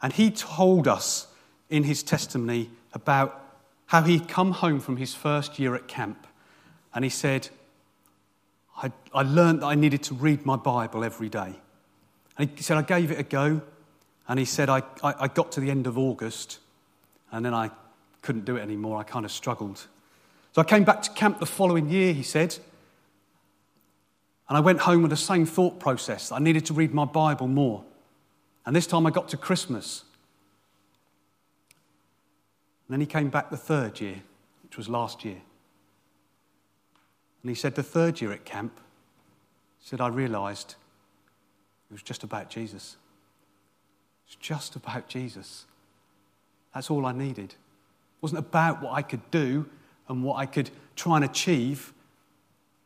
And 0.00 0.12
he 0.12 0.30
told 0.30 0.86
us 0.86 1.26
in 1.70 1.84
his 1.84 2.02
testimony 2.02 2.70
about 2.98 3.40
how 3.86 4.02
he'd 4.02 4.28
come 4.28 4.52
home 4.52 4.80
from 4.80 4.96
his 4.96 5.14
first 5.14 5.58
year 5.58 5.74
at 5.74 5.86
camp. 5.86 6.26
And 6.92 7.04
he 7.04 7.10
said, 7.10 7.48
I, 8.76 8.92
I 9.14 9.22
learned 9.22 9.62
that 9.62 9.66
I 9.66 9.76
needed 9.76 10.02
to 10.04 10.14
read 10.14 10.44
my 10.44 10.56
Bible 10.56 11.04
every 11.04 11.28
day. 11.28 11.54
And 12.36 12.50
he 12.54 12.62
said, 12.62 12.76
I 12.76 12.82
gave 12.82 13.10
it 13.10 13.18
a 13.18 13.22
go. 13.22 13.62
And 14.26 14.38
he 14.38 14.44
said, 14.44 14.68
I, 14.68 14.82
I, 15.02 15.14
I 15.20 15.28
got 15.28 15.52
to 15.52 15.60
the 15.60 15.70
end 15.70 15.86
of 15.86 15.96
August 15.96 16.58
and 17.30 17.44
then 17.44 17.54
I 17.54 17.70
couldn't 18.22 18.44
do 18.44 18.56
it 18.56 18.60
anymore. 18.60 18.98
I 18.98 19.04
kind 19.04 19.24
of 19.24 19.30
struggled. 19.30 19.86
So 20.52 20.60
I 20.60 20.64
came 20.64 20.84
back 20.84 21.02
to 21.02 21.10
camp 21.10 21.38
the 21.38 21.46
following 21.46 21.88
year, 21.88 22.12
he 22.12 22.22
said. 22.22 22.56
And 24.48 24.56
I 24.56 24.60
went 24.60 24.80
home 24.80 25.02
with 25.02 25.10
the 25.10 25.16
same 25.16 25.46
thought 25.46 25.78
process. 25.78 26.32
I 26.32 26.40
needed 26.40 26.66
to 26.66 26.74
read 26.74 26.92
my 26.92 27.04
Bible 27.04 27.46
more. 27.46 27.84
And 28.66 28.74
this 28.74 28.86
time 28.86 29.06
I 29.06 29.10
got 29.10 29.28
to 29.28 29.36
Christmas. 29.36 30.04
And 32.88 32.94
then 32.94 33.00
he 33.00 33.06
came 33.06 33.28
back 33.28 33.50
the 33.50 33.56
third 33.56 34.00
year, 34.00 34.22
which 34.62 34.78
was 34.78 34.88
last 34.88 35.24
year. 35.24 35.40
And 37.42 37.50
he 37.50 37.54
said, 37.54 37.74
The 37.74 37.82
third 37.82 38.20
year 38.20 38.32
at 38.32 38.46
camp, 38.46 38.80
he 39.78 39.88
said, 39.88 40.00
I 40.00 40.08
realized 40.08 40.76
it 41.90 41.92
was 41.92 42.02
just 42.02 42.24
about 42.24 42.48
Jesus. 42.48 42.96
It's 44.26 44.36
just 44.36 44.74
about 44.74 45.08
Jesus. 45.08 45.66
That's 46.74 46.90
all 46.90 47.06
I 47.06 47.12
needed. 47.12 47.50
It 47.50 48.22
wasn't 48.22 48.40
about 48.40 48.82
what 48.82 48.92
I 48.94 49.02
could 49.02 49.30
do 49.30 49.66
and 50.08 50.24
what 50.24 50.36
I 50.36 50.46
could 50.46 50.70
try 50.96 51.16
and 51.16 51.24
achieve. 51.24 51.92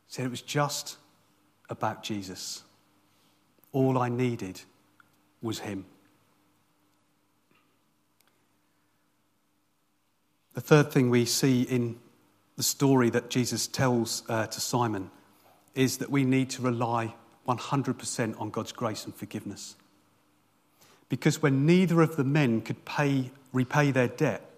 He 0.07 0.15
said 0.15 0.27
it 0.27 0.31
was 0.31 0.43
just 0.43 0.99
about 1.69 2.03
Jesus. 2.03 2.63
All 3.73 3.99
I 3.99 4.09
needed 4.09 4.61
was 5.41 5.61
him. 5.61 5.87
The 10.55 10.61
third 10.61 10.93
thing 10.93 11.09
we 11.09 11.25
see 11.25 11.63
in 11.63 11.99
the 12.57 12.63
story 12.63 13.11
that 13.11 13.31
Jesus 13.31 13.67
tells 13.67 14.23
uh, 14.29 14.47
to 14.47 14.61
Simon 14.61 15.11
is 15.75 15.99
that 15.99 16.11
we 16.11 16.25
need 16.25 16.51
to 16.51 16.63
rely 16.63 17.15
100% 17.49 18.41
on 18.41 18.51
God's 18.51 18.73
grace 18.73 19.05
and 19.05 19.15
forgiveness. 19.15 19.77
Because 21.09 21.43
when 21.43 21.67
neither 21.67 22.03
of 22.03 22.17
the 22.17 22.25
men 22.25 22.61
could 22.61 22.85
pay, 22.85 23.31
repay 23.53 23.91
their 23.91 24.09
debt, 24.09 24.49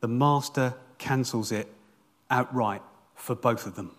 the 0.00 0.08
master 0.08 0.74
cancels 0.98 1.50
it 1.50 1.68
outright 2.30 2.82
for 3.14 3.34
both 3.34 3.66
of 3.66 3.74
them. 3.74 3.90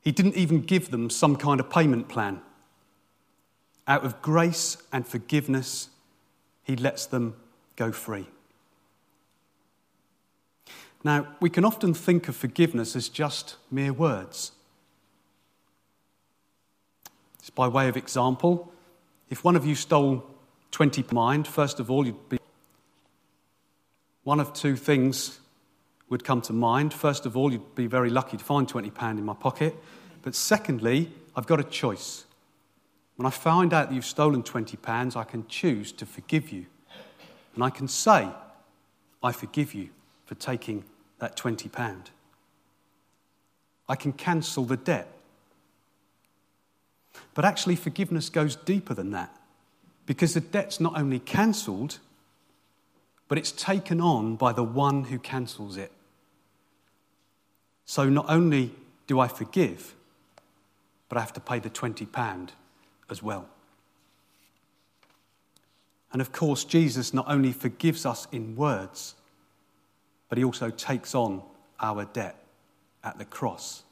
He 0.00 0.12
didn't 0.12 0.36
even 0.36 0.60
give 0.60 0.90
them 0.90 1.10
some 1.10 1.36
kind 1.36 1.60
of 1.60 1.70
payment 1.70 2.08
plan. 2.08 2.40
Out 3.86 4.04
of 4.04 4.22
grace 4.22 4.76
and 4.92 5.06
forgiveness, 5.06 5.88
he 6.62 6.76
lets 6.76 7.06
them 7.06 7.36
go 7.76 7.90
free. 7.90 8.26
Now, 11.04 11.28
we 11.38 11.50
can 11.50 11.66
often 11.66 11.92
think 11.92 12.28
of 12.28 12.34
forgiveness 12.34 12.96
as 12.96 13.10
just 13.10 13.56
mere 13.70 13.92
words. 13.92 14.52
Just 17.40 17.54
by 17.54 17.68
way 17.68 17.88
of 17.88 17.96
example, 17.96 18.72
if 19.28 19.44
one 19.44 19.54
of 19.54 19.66
you 19.66 19.74
stole 19.74 20.24
20 20.70 21.04
mind, 21.12 21.46
first 21.46 21.78
of 21.78 21.90
all, 21.90 22.06
you'd 22.06 22.28
be 22.30 22.38
one 24.24 24.40
of 24.40 24.54
two 24.54 24.76
things 24.76 25.40
would 26.08 26.24
come 26.24 26.40
to 26.40 26.54
mind. 26.54 26.94
First 26.94 27.26
of 27.26 27.36
all, 27.36 27.52
you'd 27.52 27.74
be 27.74 27.86
very 27.86 28.08
lucky 28.08 28.38
to 28.38 28.44
find 28.44 28.66
20 28.66 28.90
pound 28.90 29.18
in 29.18 29.24
my 29.26 29.34
pocket. 29.34 29.74
But 30.22 30.34
secondly, 30.34 31.12
I've 31.36 31.46
got 31.46 31.60
a 31.60 31.64
choice. 31.64 32.24
When 33.16 33.26
I 33.26 33.30
find 33.30 33.74
out 33.74 33.90
that 33.90 33.94
you've 33.94 34.06
stolen 34.06 34.42
20 34.42 34.78
pounds, 34.78 35.16
I 35.16 35.24
can 35.24 35.46
choose 35.48 35.92
to 35.92 36.06
forgive 36.06 36.50
you. 36.50 36.64
And 37.54 37.62
I 37.62 37.68
can 37.68 37.88
say, 37.88 38.28
I 39.22 39.32
forgive 39.32 39.74
you 39.74 39.90
for 40.24 40.34
taking 40.34 40.84
that 41.24 41.38
20 41.38 41.70
pound. 41.70 42.10
I 43.88 43.96
can 43.96 44.12
cancel 44.12 44.66
the 44.66 44.76
debt. 44.76 45.08
But 47.32 47.46
actually, 47.46 47.76
forgiveness 47.76 48.28
goes 48.28 48.56
deeper 48.56 48.92
than 48.92 49.10
that 49.12 49.34
because 50.04 50.34
the 50.34 50.40
debt's 50.40 50.80
not 50.80 50.98
only 50.98 51.18
cancelled, 51.18 51.98
but 53.26 53.38
it's 53.38 53.52
taken 53.52 54.02
on 54.02 54.36
by 54.36 54.52
the 54.52 54.62
one 54.62 55.04
who 55.04 55.18
cancels 55.18 55.78
it. 55.78 55.92
So 57.86 58.10
not 58.10 58.26
only 58.28 58.72
do 59.06 59.18
I 59.18 59.26
forgive? 59.26 59.94
But 61.08 61.16
I 61.16 61.22
have 61.22 61.32
to 61.32 61.40
pay 61.40 61.58
the 61.58 61.70
£20 61.70 62.50
as 63.08 63.22
well. 63.22 63.48
And 66.12 66.20
of 66.20 66.32
course, 66.32 66.64
Jesus 66.64 67.14
not 67.14 67.24
only 67.28 67.52
forgives 67.52 68.04
us 68.04 68.28
in 68.30 68.56
words, 68.56 69.14
but 70.28 70.38
he 70.38 70.44
also 70.44 70.70
takes 70.70 71.14
on 71.14 71.42
our 71.80 72.04
debt 72.04 72.36
at 73.02 73.18
the 73.18 73.24
cross 73.24 73.82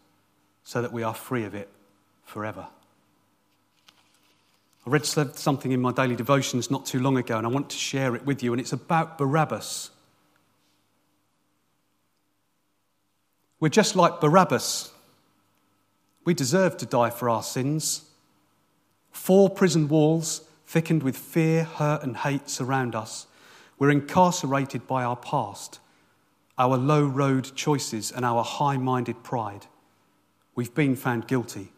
so 0.64 0.82
that 0.82 0.92
we 0.92 1.02
are 1.02 1.14
free 1.14 1.44
of 1.44 1.54
it 1.54 1.68
forever. 2.24 2.66
I 4.86 4.90
read 4.90 5.06
something 5.06 5.70
in 5.70 5.80
my 5.80 5.92
daily 5.92 6.16
devotions 6.16 6.70
not 6.70 6.86
too 6.86 6.98
long 6.98 7.16
ago, 7.16 7.38
and 7.38 7.46
I 7.46 7.50
want 7.50 7.70
to 7.70 7.76
share 7.76 8.16
it 8.16 8.26
with 8.26 8.42
you, 8.42 8.52
and 8.52 8.60
it's 8.60 8.72
about 8.72 9.16
Barabbas. 9.16 9.90
We're 13.60 13.68
just 13.68 13.94
like 13.94 14.20
Barabbas. 14.20 14.90
We 16.24 16.34
deserve 16.34 16.76
to 16.78 16.86
die 16.86 17.10
for 17.10 17.30
our 17.30 17.44
sins. 17.44 18.08
Four 19.12 19.50
prison 19.50 19.86
walls, 19.86 20.42
thickened 20.66 21.04
with 21.04 21.16
fear, 21.16 21.62
hurt, 21.62 22.02
and 22.02 22.16
hate, 22.16 22.50
surround 22.50 22.96
us. 22.96 23.28
We're 23.78 23.90
incarcerated 23.90 24.88
by 24.88 25.04
our 25.04 25.16
past, 25.16 25.78
our 26.62 26.76
low 26.76 27.04
road 27.04 27.50
choices, 27.56 28.12
and 28.12 28.24
our 28.24 28.44
high 28.44 28.76
minded 28.76 29.24
pride. 29.24 29.66
We've 30.54 30.72
been 30.72 30.94
found 30.94 31.26
guilty. 31.26 31.72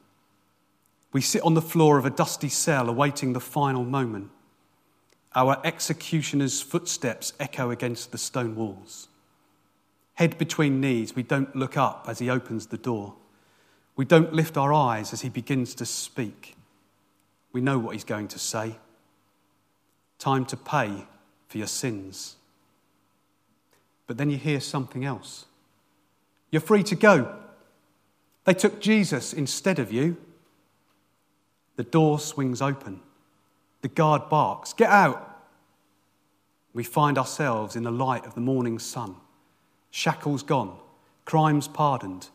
We 1.11 1.23
sit 1.23 1.41
on 1.41 1.55
the 1.55 1.63
floor 1.63 1.97
of 1.97 2.05
a 2.05 2.11
dusty 2.11 2.51
cell 2.51 2.91
awaiting 2.91 3.33
the 3.33 3.41
final 3.41 3.83
moment. 3.83 4.31
Our 5.35 5.59
executioner's 5.65 6.61
footsteps 6.61 7.33
echo 7.41 7.71
against 7.71 8.13
the 8.13 8.19
stone 8.19 8.57
walls. 8.57 9.09
Head 10.15 10.37
between 10.37 10.83
knees, 10.83 11.17
we 11.17 11.23
don't 11.23 11.57
look 11.57 11.79
up 11.79 12.05
as 12.07 12.19
he 12.19 12.29
opens 12.29 12.67
the 12.67 12.77
door. 12.77 13.15
We 13.97 14.05
don't 14.05 14.35
lift 14.35 14.59
our 14.59 14.75
eyes 14.75 15.15
as 15.15 15.23
he 15.23 15.31
begins 15.31 15.75
to 15.77 15.87
speak. 15.87 16.57
We 17.53 17.63
know 17.63 17.79
what 17.79 17.95
he's 17.95 18.05
going 18.05 18.29
to 18.29 18.39
say. 18.39 18.77
Time 20.19 20.45
to 20.45 20.59
pay 20.59 21.07
for 21.49 21.57
your 21.57 21.69
sins. 21.69 22.37
But 24.07 24.17
then 24.19 24.31
you 24.31 24.37
hear 24.37 24.61
something 24.61 25.05
else. 25.05 25.47
You're 26.51 26.61
free 26.61 26.83
to 26.85 26.95
go. 26.95 27.35
They 28.45 28.55
took 28.55 28.81
Jesus 28.81 29.33
instead 29.33 29.79
of 29.79 29.93
you. 29.93 30.17
The 31.77 31.85
door 31.85 32.19
swings 32.19 32.61
open. 32.63 33.01
The 33.83 33.89
guard 33.89 34.29
barks, 34.29 34.73
Get 34.73 34.91
out! 34.91 35.31
We 36.73 36.85
find 36.85 37.19
ourselves 37.19 37.77
in 37.77 37.85
the 37.85 37.91
light 37.91 38.27
of 38.27 38.35
the 38.35 38.41
morning 38.41 38.79
sun 38.79 39.17
shackles 39.95 40.43
gone, 40.43 40.77
crimes 41.25 41.69
pardoned, 41.69 42.29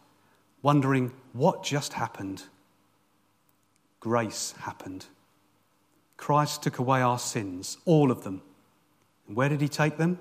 wondering 0.62 1.12
what 1.34 1.62
just 1.62 1.92
happened. 1.92 2.42
Grace 4.00 4.54
happened. 4.62 5.06
Christ 6.16 6.64
took 6.64 6.80
away 6.80 7.02
our 7.02 7.20
sins, 7.20 7.78
all 7.84 8.12
of 8.12 8.24
them. 8.24 8.42
And 9.28 9.36
where 9.36 9.50
did 9.50 9.60
he 9.60 9.68
take 9.68 9.98
them? 9.98 10.20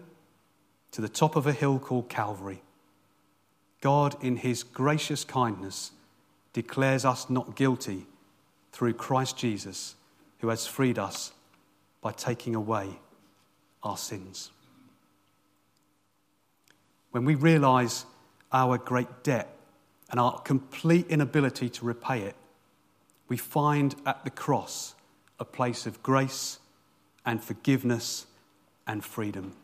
To 0.92 1.00
the 1.00 1.08
top 1.08 1.36
of 1.36 1.46
a 1.46 1.52
hill 1.52 1.78
called 1.78 2.08
Calvary. 2.08 2.62
God, 3.80 4.16
in 4.22 4.36
his 4.36 4.62
gracious 4.62 5.24
kindness, 5.24 5.92
declares 6.52 7.04
us 7.04 7.30
not 7.30 7.54
guilty 7.54 8.06
through 8.72 8.94
Christ 8.94 9.36
Jesus, 9.36 9.94
who 10.40 10.48
has 10.48 10.66
freed 10.66 10.98
us 10.98 11.32
by 12.00 12.12
taking 12.12 12.54
away 12.54 12.98
our 13.82 13.96
sins 13.96 14.50
when 17.10 17.24
we 17.24 17.34
realize 17.34 18.06
our 18.52 18.78
great 18.78 19.22
debt 19.22 19.48
and 20.10 20.20
our 20.20 20.40
complete 20.40 21.06
inability 21.08 21.68
to 21.68 21.84
repay 21.84 22.22
it, 22.22 22.36
we 23.28 23.36
find 23.36 23.94
at 24.06 24.24
the 24.24 24.30
cross 24.30 24.94
a 25.38 25.44
place 25.44 25.86
of 25.86 26.02
grace 26.02 26.58
and 27.24 27.42
forgiveness 27.42 28.26
and 28.86 29.04
freedom. 29.04 29.54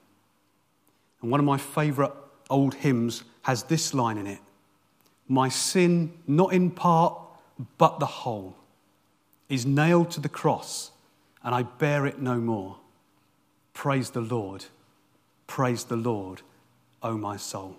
And 1.24 1.30
one 1.30 1.40
of 1.40 1.46
my 1.46 1.56
favorite 1.56 2.12
old 2.50 2.74
hymns 2.74 3.24
has 3.44 3.62
this 3.62 3.94
line 3.94 4.18
in 4.18 4.26
it 4.26 4.40
My 5.26 5.48
sin, 5.48 6.12
not 6.26 6.52
in 6.52 6.70
part, 6.70 7.18
but 7.78 7.98
the 7.98 8.04
whole, 8.04 8.54
is 9.48 9.64
nailed 9.64 10.10
to 10.10 10.20
the 10.20 10.28
cross, 10.28 10.90
and 11.42 11.54
I 11.54 11.62
bear 11.62 12.04
it 12.04 12.20
no 12.20 12.36
more. 12.36 12.76
Praise 13.72 14.10
the 14.10 14.20
Lord. 14.20 14.66
Praise 15.46 15.84
the 15.84 15.96
Lord. 15.96 16.42
O 17.02 17.16
my 17.16 17.38
soul. 17.38 17.78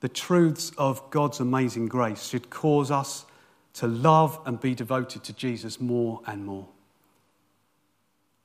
The 0.00 0.08
truths 0.08 0.72
of 0.78 1.10
God's 1.10 1.38
amazing 1.38 1.88
grace 1.88 2.28
should 2.28 2.48
cause 2.48 2.90
us 2.90 3.26
to 3.74 3.86
love 3.86 4.40
and 4.46 4.58
be 4.58 4.74
devoted 4.74 5.22
to 5.24 5.34
Jesus 5.34 5.82
more 5.82 6.22
and 6.26 6.46
more. 6.46 6.68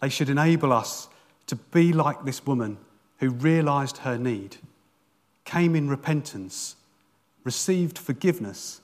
They 0.02 0.10
should 0.10 0.28
enable 0.28 0.74
us 0.74 1.08
to 1.50 1.56
be 1.56 1.92
like 1.92 2.26
this 2.26 2.46
woman 2.46 2.78
who 3.18 3.32
realized 3.32 3.98
her 3.98 4.20
need, 4.20 4.58
came 5.46 5.76
in 5.76 5.90
repentance, 5.90 6.76
received 7.44 7.98
forgiveness, 7.98 8.82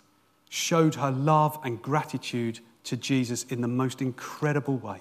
showed 0.49 0.95
her 0.95 1.12
love 1.12 1.60
and 1.63 1.80
gratitude 1.80 2.60
to 2.84 2.97
Jesus 2.97 3.43
in 3.43 3.62
the 3.62 3.67
most 3.67 4.01
incredible 4.01 4.78
way. 4.78 4.99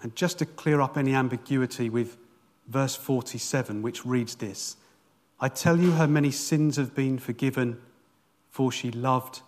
And 0.00 0.16
just 0.16 0.38
to 0.38 0.46
clear 0.46 0.80
up 0.80 0.96
any 0.96 1.14
ambiguity 1.14 1.90
with 1.90 2.16
verse 2.68 2.96
47, 2.96 3.82
which 3.82 4.06
reads 4.06 4.36
this 4.36 4.76
I 5.38 5.50
tell 5.50 5.78
you, 5.78 5.90
her 5.92 6.08
many 6.08 6.30
sins 6.30 6.76
have 6.76 6.94
been 6.94 7.18
forgiven, 7.18 7.82
for 8.48 8.72
she 8.72 8.90
loved 8.90 9.42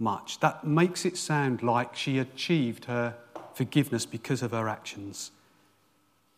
much. 0.00 0.40
That 0.40 0.66
makes 0.66 1.04
it 1.04 1.16
sound 1.16 1.62
like 1.62 1.96
she 1.96 2.18
achieved 2.18 2.86
her 2.86 3.14
forgiveness 3.54 4.06
because 4.06 4.42
of 4.42 4.52
her 4.52 4.68
actions. 4.68 5.30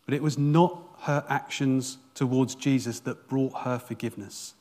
But 0.07 0.15
it 0.15 0.23
was 0.23 0.39
not 0.39 0.79
her 1.03 1.25
actions 1.29 1.99
towards 2.15 2.55
Jesus 2.55 3.01
that 3.01 3.29
brought 3.29 3.63
her 3.63 3.79
forgiveness. 3.79 4.55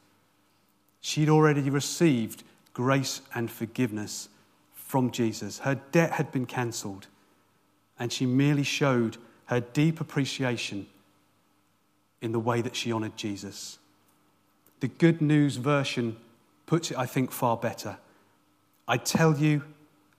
She'd 1.01 1.29
already 1.29 1.69
received 1.69 2.43
grace 2.73 3.21
and 3.33 3.49
forgiveness 3.49 4.29
from 4.73 5.11
Jesus. 5.11 5.59
Her 5.59 5.75
debt 5.91 6.13
had 6.13 6.31
been 6.31 6.45
cancelled 6.45 7.07
and 7.97 8.11
she 8.11 8.25
merely 8.25 8.63
showed 8.63 9.17
her 9.45 9.59
deep 9.59 9.99
appreciation 9.99 10.87
in 12.21 12.31
the 12.31 12.39
way 12.39 12.61
that 12.61 12.75
she 12.75 12.91
honored 12.91 13.17
Jesus. 13.17 13.79
The 14.79 14.87
Good 14.87 15.21
News 15.21 15.57
version 15.57 16.17
puts 16.65 16.91
it, 16.91 16.97
I 16.97 17.05
think, 17.05 17.31
far 17.31 17.57
better. 17.57 17.97
I 18.89 18.97
tell 18.97 19.37
you, 19.37 19.61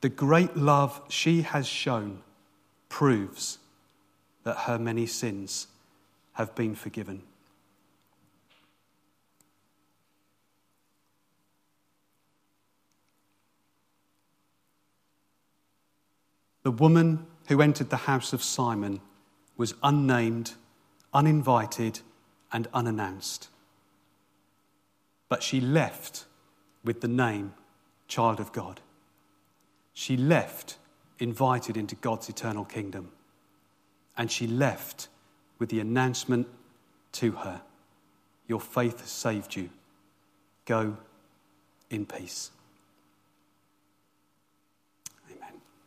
the 0.00 0.08
great 0.08 0.56
love 0.56 1.02
she 1.08 1.42
has 1.42 1.66
shown 1.66 2.22
proves 2.88 3.58
that 4.44 4.58
her 4.58 4.78
many 4.78 5.06
sins 5.06 5.66
have 6.34 6.54
been 6.54 6.76
forgiven. 6.76 7.22
The 16.62 16.70
woman 16.70 17.26
who 17.48 17.60
entered 17.60 17.90
the 17.90 17.96
house 17.96 18.32
of 18.32 18.40
Simon 18.40 19.00
was 19.56 19.74
unnamed, 19.82 20.52
uninvited, 21.12 22.00
and 22.52 22.68
unannounced. 22.72 23.48
But 25.28 25.42
she 25.42 25.60
left 25.60 26.26
with 26.84 27.00
the 27.00 27.08
name 27.08 27.54
Child 28.10 28.40
of 28.40 28.52
God. 28.52 28.80
She 29.94 30.16
left 30.16 30.76
invited 31.20 31.76
into 31.76 31.94
God's 31.94 32.28
eternal 32.28 32.64
kingdom. 32.64 33.12
And 34.18 34.30
she 34.30 34.46
left 34.46 35.08
with 35.58 35.70
the 35.70 35.80
announcement 35.80 36.48
to 37.12 37.32
her 37.32 37.62
Your 38.48 38.60
faith 38.60 39.00
has 39.00 39.10
saved 39.10 39.54
you. 39.54 39.70
Go 40.66 40.96
in 41.88 42.04
peace. 42.04 42.50